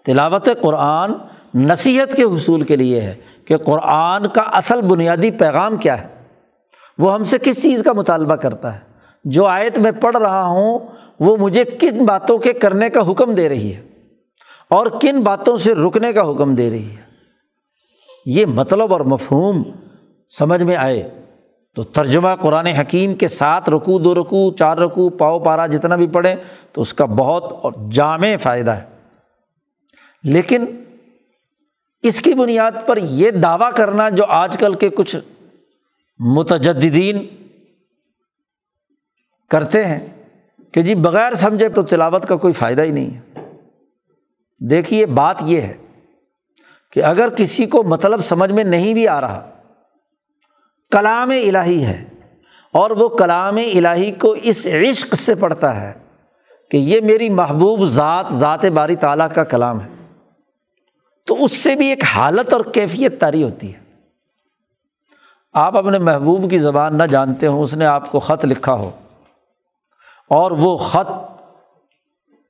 [0.06, 1.12] تلاوت قرآن
[1.56, 3.16] نصیحت کے حصول کے لیے ہے
[3.46, 6.08] کہ قرآن کا اصل بنیادی پیغام کیا ہے۔
[6.98, 8.80] وہ ہم سے کس چیز کا مطالبہ کرتا ہے؟
[9.24, 10.80] جو آیت میں پڑھ رہا ہوں،
[11.20, 13.97] وہ مجھے کن باتوں کے کرنے کا حکم دے رہی ہے؟
[14.70, 17.02] اور کن باتوں سے رکنے کا حکم دے رہی ہے؟
[18.26, 19.64] یہ مطلب اور مفہوم
[20.30, 21.10] سمجھ میں آئے
[21.76, 26.08] تو ترجمہ قرآن حکیم کے ساتھ رکو دو رکو چار رکو پاؤ پارا جتنا بھی
[26.08, 26.36] پڑھیں
[26.72, 28.86] تو اس کا بہت اور جامع فائدہ ہے۔
[30.24, 30.66] لیکن
[32.04, 35.16] اس کی بنیاد پر یہ دعویٰ کرنا جو آج کل کے کچھ
[36.20, 37.28] متجدین
[39.50, 40.24] کرتے ہیں
[40.72, 43.20] کہ جی بغیر سمجھے تو تلاوت کا کوئی فائدہ ہی نہیں ہے۔
[44.62, 45.76] دیکھیے، بات یہ ہے
[46.96, 49.50] کہ اگر کسی کو مطلب سمجھ میں نہیں بھی آ رہا،
[50.92, 52.04] کلام الہی ہے
[52.74, 55.92] اور وہ کلام الہی کو اس عشق سے پڑھتا ہے
[56.72, 59.88] کہ یہ میری محبوب ذات ذات باری تعالیٰ کا کلام ہے،
[61.28, 63.80] تو اس سے بھی ایک حالت اور کیفیت تاری ہوتی ہے۔
[65.56, 68.90] آپ اپنے محبوب کی زبان نہ جانتے ہوں، اس نے آپ کو خط لکھا ہو
[70.32, 71.12] اور وہ خط،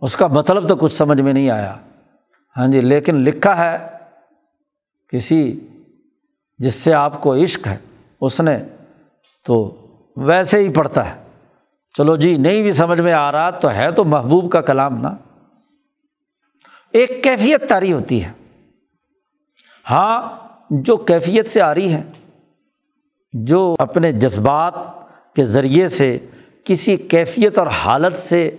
[0.01, 1.75] اس کا مطلب تو کچھ سمجھ میں نہیں آیا۔
[2.57, 3.87] ہاں جی لیکن لکھا ہے
[5.07, 5.59] کسی
[6.57, 7.77] جس سے آپ کو عشق ہے،
[8.21, 8.57] اس نے
[9.45, 9.85] تو
[10.17, 11.23] ویسے ہی پڑھتا ہے۔
[11.97, 15.15] چلو جی نہیں بھی سمجھ میں آ رہا تو ہے تو محبوب کا کلام نا۔
[16.91, 18.31] ایک کیفیت تاری ہوتی ہے۔
[19.89, 20.37] ہاں
[20.69, 22.03] جو کیفیت سے آ رہی ہے،
[23.33, 24.73] جو اپنے جذبات
[25.35, 26.19] کے ذریعے سے
[26.63, 28.57] کسی کیفیت اور حالت سے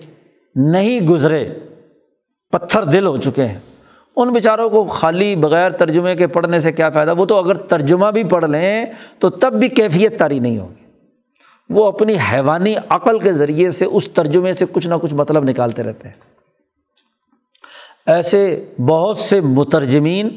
[0.55, 1.55] نہیں گزرے،
[2.51, 3.59] پتھر دل ہو چکے ہیں۔
[4.22, 8.10] ان بیچاروں کو خالی بغیر ترجمے کے پڑھنے سے کیا فائدہ؟ وہ تو اگر ترجمہ
[8.10, 8.86] بھی پڑھ لیں
[9.18, 10.84] تو تب بھی کیفیت تاری نہیں ہوگی۔
[11.68, 15.82] وہ اپنی حیوانی عقل کے ذریعے سے اس ترجمے سے کچھ نہ کچھ مطلب نکالتے
[15.82, 16.14] رہتے ہیں۔
[18.06, 20.28] ایسے بہت سے مترجمین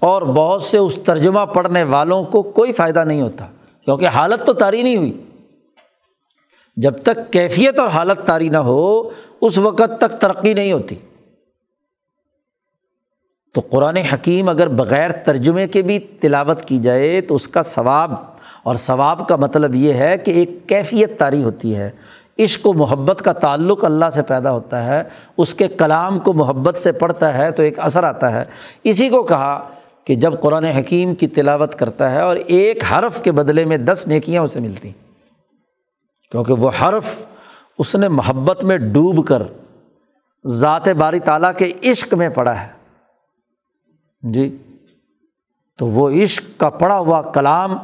[0.00, 3.46] اور بہت سے اس ترجمہ پڑھنے والوں کو کوئی فائدہ نہیں ہوتا،
[3.84, 5.22] کیونکہ حالت تو تاری نہیں ہوئی۔
[6.76, 9.10] جب تک کیفیت اور حالت تاری نہ ہو،
[9.40, 10.94] اس وقت تک ترقی نہیں ہوتی۔
[13.56, 18.12] تو قرآن حکیم اگر بغیر ترجمے کے بھی تلاوت کی جائے تو اس کا ثواب،
[18.62, 21.90] اور ثواب کا مطلب یہ ہے کہ ایک کیفیت تاری ہوتی ہے۔
[22.38, 25.02] عشق و محبت کا تعلق اللہ سے پیدا ہوتا ہے،
[25.36, 28.44] اس کے کلام کو محبت سے پڑھتا ہے تو ایک اثر آتا ہے۔
[28.84, 29.58] اسی کو کہا
[30.06, 34.06] کہ جب قرآن حکیم کی تلاوت کرتا ہے اور ایک حرف کے بدلے میں دس
[34.06, 34.90] نیکیاں اسے ملتی،
[36.32, 37.20] کیونکہ وہ حرف
[37.78, 39.42] اس نے محبت میں ڈوب کر
[40.44, 42.74] ذات باری تعالیٰ کے عشق میں پڑھا ہے۔
[44.32, 44.56] جی
[45.78, 47.76] تو وہ عشق کا پڑا ہوا کلام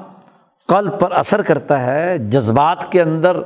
[0.69, 3.37] قلب پر اثر کرتا ہے، جذبات کے اندر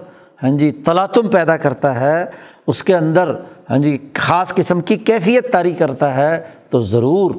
[0.43, 2.25] ہاں جی تلاتم پیدا کرتا ہے،
[2.67, 3.35] اس کے اندر
[3.71, 7.35] ہاں جی خاص قسم کی کیفیت طاری کرتا ہے، تو ضرور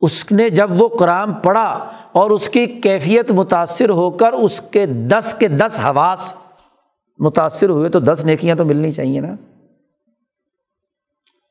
[0.00, 4.86] اس نے جب وہ قرآن پڑھا اور اس کی کیفیت متاثر ہو کر اس کے
[4.86, 6.34] دس کے دس حواس
[7.18, 9.34] متاثر ہوئے، تو دس نیکیاں تو ملنی چاہیے نا۔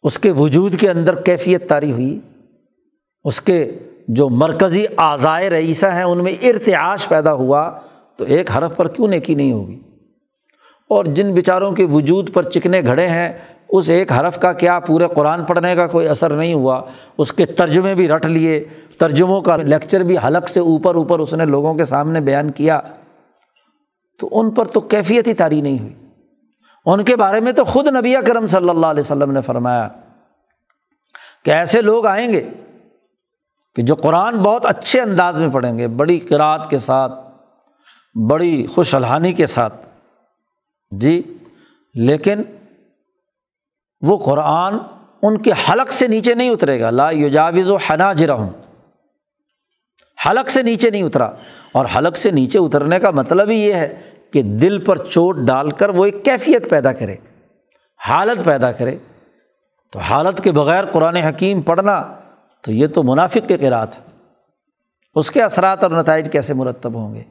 [0.04, 2.20] اس کے وجود کے اندر کیفیت طاری ہوئی۔
[3.28, 7.72] اس کے جو مرکزی اعضائے رئیسہ ہیں، ان میں ارتعاش پیدا ہوا
[8.18, 9.80] تو ایک حرف پر کیوں نیکی نہیں ہوگی؟
[10.90, 13.34] اور جن بیچاروں کے وجود پر چکنے گھڑے ہیں،
[13.70, 16.82] اس ایک حرف کا کیا پورے قرآن پڑھنے کا کوئی اثر نہیں ہوا؟
[17.18, 18.64] اس کے ترجمے بھی رٹ لیے،
[18.98, 22.80] ترجموں کا لیکچر بھی حلق سے اوپر اوپر اس نے لوگوں کے سامنے بیان کیا۔
[24.20, 25.94] تو ان پر تو کیفیت ہی تاری نہیں ہوئی۔
[26.86, 29.88] ان کے بارے میں تو خود نبی کرم صلی اللہ علیہ وسلم نے فرمایا
[31.46, 32.50] کہ ایسے لوگ آئیں گے
[33.78, 37.14] کہ جو قرآن بہت اچھے انداز میں پڑھیں گے، بڑی قرآت کے ساتھ،
[38.30, 39.88] بڑی خوش الحانی کے ساتھ۔
[40.92, 41.22] جی
[41.94, 42.42] لیکن
[44.02, 44.78] وہ قرآن
[45.22, 48.48] ان کے حلق سے نیچے نہیں اترے گا۔ لا یوجاوز و حنا جرم
[50.28, 51.32] حلق سے نیچے نہیں اترا۔
[51.72, 54.02] اور حلق سے نیچے اترنے کا مطلب ہی یہ ہے
[54.32, 57.16] کہ دل پر چوٹ ڈال کر وہ ایک کیفیت پیدا کرے،
[58.08, 58.98] حالت پیدا کرے۔
[59.91, 62.16] تو حالت کے بغیر قرآن حکیم پڑھنا
[62.68, 64.02] تو یہ تو منافق کے قرات ہے
[65.15, 67.23] اس کے اثرات اور نتائج کیسے مرتب ہوں گے؟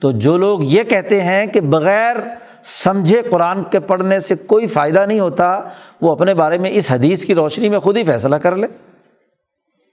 [0.00, 2.16] تو جو لوگ یہ کہتے ہیں کہ بغیر
[2.64, 5.60] سمجھے قرآن کے پڑھنے سے کوئی فائدہ نہیں ہوتا،
[6.00, 8.66] وہ اپنے بارے میں اس حدیث کی روشنی میں خود ہی فیصلہ کر لے۔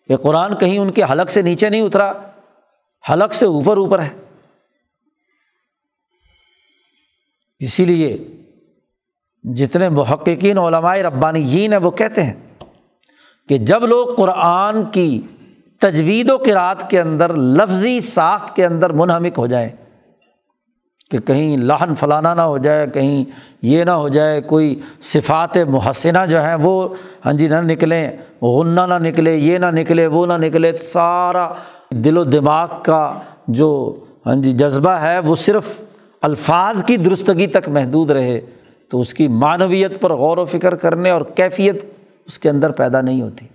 [0.07, 2.13] کہ قرآن کہیں ان کے حلق سے نیچے نہیں اترا،
[3.09, 4.09] حلق سے اوپر اوپر ہے۔
[7.59, 8.27] اسی لیے
[9.43, 12.46] جتنے محققین علمائے ربانی ہیں، وہ کہتے ہیں
[13.49, 15.21] کہ جب لوگ قرآن کی
[15.81, 19.69] تجوید و قرأت کے اندر، لفظی ساخت کے اندر منہمک ہو جائیں،
[21.11, 23.23] کہ کہیں لہن فلانا نہ ہو جائے، کہیں
[23.61, 26.87] یہ نہ ہو جائے، کوئی صفات محسنہ جو ہیں وہ
[27.25, 28.11] ہاں جی نہ نکلیں،
[28.41, 31.47] غنہ نہ نکلے، یہ نہ نکلے، وہ نہ نکلے، سارا
[31.91, 33.69] دل و دماغ کا جو
[34.25, 35.81] ہاں جی جذبہ ہے، وہ صرف
[36.21, 38.39] الفاظ کی درستگی تک محدود رہے،
[38.89, 41.85] تو اس کی معنویت پر غور و فکر کرنے اور کیفیت
[42.27, 43.47] اس کے اندر پیدا نہیں ہوتی۔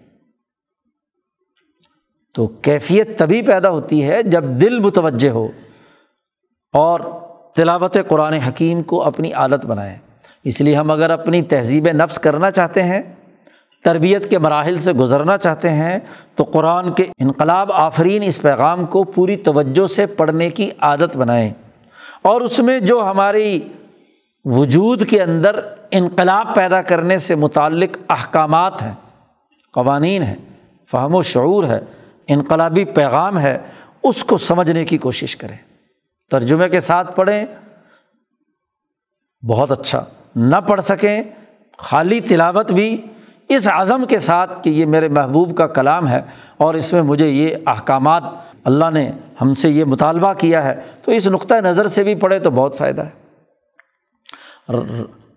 [2.35, 5.49] تو کیفیت تبھی پیدا ہوتی ہے جب دل متوجہ ہو
[6.73, 7.01] اور
[7.55, 9.97] تلاوت قرآن حکیم کو اپنی عادت بنائیں
[10.45, 13.03] اس لیے ہم اگر اپنی تہذیب نفس کرنا چاہتے ہیں،
[13.85, 15.99] تربیت کے مراحل سے گزرنا چاہتے ہیں،
[16.35, 21.53] تو قرآن کے انقلاب آفرین اس پیغام کو پوری توجہ سے پڑھنے کی عادت بنائیں۔
[22.23, 23.61] اور اس میں جو ہماری
[24.45, 25.61] وجود کے اندر
[25.91, 28.95] انقلاب پیدا کرنے سے متعلق احکامات ہیں،
[29.73, 30.35] قوانین ہیں،
[30.91, 31.81] فہم و شعور ہے،
[32.29, 33.59] انقلابی پیغام ہے،
[34.05, 35.57] اس کو سمجھنے کی کوشش کریں۔
[36.31, 37.47] ترجمے کے ساتھ پڑھیں،
[39.47, 40.05] بہت اچھا۔
[40.37, 41.23] نہ پڑھ سکیں،
[41.79, 43.03] خالی تلاوت بھی۔
[43.49, 46.21] اس عزم کے ساتھ کہ یہ میرے محبوب کا کلام ہے
[46.57, 48.23] اور اس میں مجھے یہ احکامات،
[48.65, 49.11] اللہ نے
[49.41, 52.79] ہم سے یہ مطالبہ کیا ہے۔ تو اس نقطۂ نظر سے بھی پڑھے تو بہت
[52.79, 53.22] فائدہ ہے۔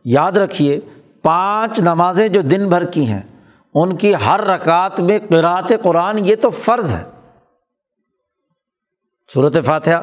[0.05, 0.79] یاد رکھیے،
[1.21, 3.21] پانچ نمازیں جو دن بھر کی ہیں،
[3.75, 7.03] ان کی ہر رکعت میں قرات قرآن یہ تو فرض ہے۔
[9.29, 10.01] صورت فاتحہ،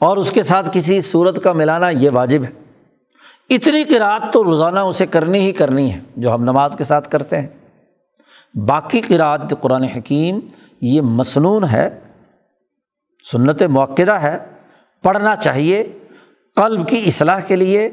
[0.00, 2.50] اور اس کے ساتھ کسی صورت کا ملانا یہ واجب ہے۔
[3.50, 7.40] اتنی قرآت تو روزانہ اسے کرنی ہی کرنی ہے، جو ہم نماز کے ساتھ کرتے
[7.40, 7.48] ہیں۔
[8.66, 10.38] باقی قرآت قرآن حکیم،
[10.80, 11.88] یہ مصنون ہے،
[13.24, 14.38] سنت موقع ہے،
[15.04, 15.82] پڑھنا چاہیے،
[16.56, 17.88] قلب کی اصلاح کے لیے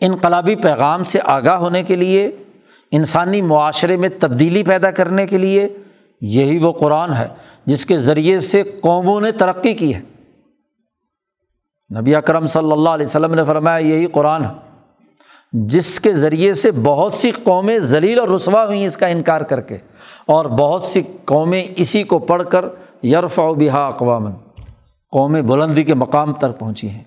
[0.00, 2.30] انقلابی پیغام سے آگاہ ہونے کے لیے،
[2.92, 5.68] انسانی معاشرے میں تبدیلی پیدا کرنے کے لیے،
[6.20, 7.26] یہی وہ قرآن ہے
[7.66, 10.00] جس کے ذریعے سے قوموں نے ترقی کی ہے۔
[11.90, 14.68] نبی اکرم صلی اللہ علیہ وسلم نے فرمایا، یہی قرآن ہے
[15.52, 19.60] جس کے ذریعے سے بہت سی قومیں ذلیل اور رسوا ہوئیں اس کا انکار کر
[19.60, 19.78] کے،
[20.26, 22.64] اور بہت سی قومیں اسی کو پڑھ کر
[23.02, 24.30] یرف و بحا اقوام
[25.12, 27.04] قومیں بلندی کے مقام تک پہنچی ہیں۔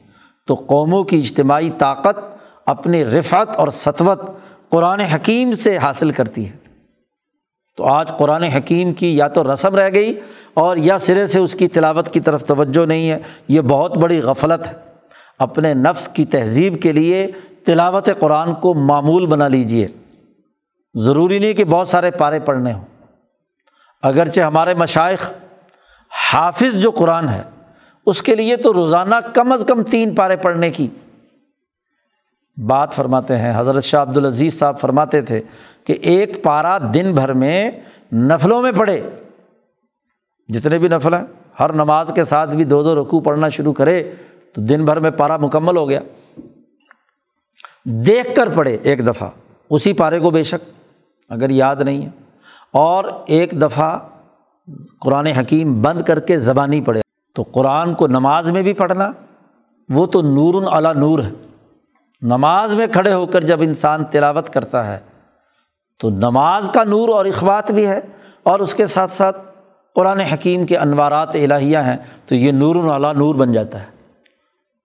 [0.48, 2.18] تو قوموں کی اجتماعی طاقت
[2.65, 4.22] اپنی رفعت اور سطوت
[4.69, 6.64] قرآن حکیم سے حاصل کرتی ہے۔
[7.77, 10.19] تو آج قرآن حکیم کی یا تو رسم رہ گئی
[10.53, 14.19] اور یا سرے سے اس کی تلاوت کی طرف توجہ نہیں ہے۔ یہ بہت بڑی
[14.19, 14.73] غفلت ہے۔
[15.40, 17.31] اپنے نفس کی تہذیب کے لیے
[17.65, 19.88] تلاوت قرآن کو معمول بنا لیجیے
[20.94, 22.85] ضروری نہیں کہ بہت سارے پارے پڑھنے ہوں۔
[24.02, 25.34] اگرچہ ہمارے مشائق
[26.34, 27.41] حافظ جو قرآن ہے،
[28.06, 30.88] اس کے لیے تو روزانہ کم از کم تین پارے پڑھنے کی
[32.58, 35.42] بات فرماتے ہیں، حضرت شاہ عبد العزیز صاحب فرماتے تھے
[35.84, 37.72] کہ ایک پارا دن بھر میں
[38.14, 39.10] نفلوں میں پڑھے۔
[40.50, 41.24] جتنے بھی نفل ہیں،
[41.60, 44.12] ہر نماز کے ساتھ بھی دو دو رقو پڑھنا شروع کرے
[44.54, 46.00] تو دن بھر میں پارا مکمل ہو گیا۔
[47.86, 49.30] دیکھ کر پڑھے ایک دفعہ،
[49.70, 50.70] اسی پارے کو بے شک،
[51.30, 52.10] اگر یاد نہیں ہے۔
[52.72, 54.00] اور ایک دفعہ
[55.00, 57.02] قرآن حکیم بند کر کے زبانی پڑھے۔
[57.36, 59.12] تو قرآن کو نماز میں بھی پڑھنا،
[59.90, 61.32] وہ تو نور اعلیٰ نور ہے۔
[62.24, 65.00] نماز میں کھڑے ہو کر جب انسان تلاوت کرتا ہے،
[66.00, 68.00] تو نماز کا نور اور اخبات بھی ہے
[68.44, 69.41] اور اس کے ساتھ ساتھ
[69.95, 73.86] قرآن حکیم کے انوارات الہیہ ہیں، تو یہ نور اعلیٰ نور بن جاتا ہے۔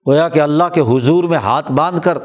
[0.05, 2.17] گویا کہ اللہ کے حضور میں ہاتھ باندھ کر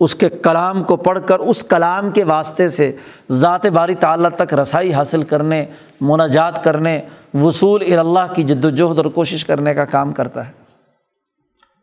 [0.00, 2.96] اس کے کلام کو پڑھ کر اس کلام کے واسطے سے
[3.30, 5.64] ذات باری تعلیٰ تک رسائی حاصل کرنے،
[6.00, 7.00] مناجات کرنے،
[7.34, 10.59] وصول اللہ کی جد وجہد اور کوشش کرنے کا کام کرتا ہے۔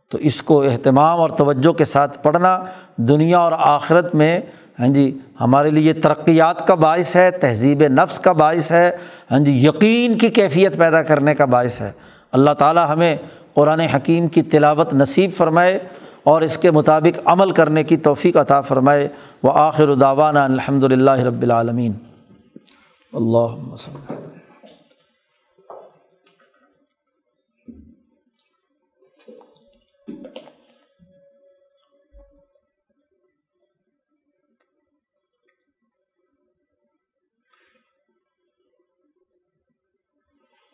[0.09, 2.57] تو اس کو اہتمام اور توجہ کے ساتھ پڑھنا
[2.97, 4.39] دنیا اور آخرت میں
[4.79, 8.91] ہاں جی ہمارے لیے ترقیات کا باعث ہے، تہذیب نفس کا باعث ہے
[9.31, 11.91] ہاں جی یقین کی کیفیت پیدا کرنے کا باعث ہے۔
[12.31, 13.15] اللہ تعالیٰ ہمیں
[13.53, 15.79] قرآن حکیم کی تلاوت نصیب فرمائے
[16.23, 19.07] اور اس کے مطابق عمل کرنے کی توفیق عطا فرمائے۔
[19.43, 21.93] وہ آخر داوانہ الحمد للہ رب العالمین
[23.13, 23.55] اللہ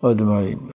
[0.04, 0.73] اجمعین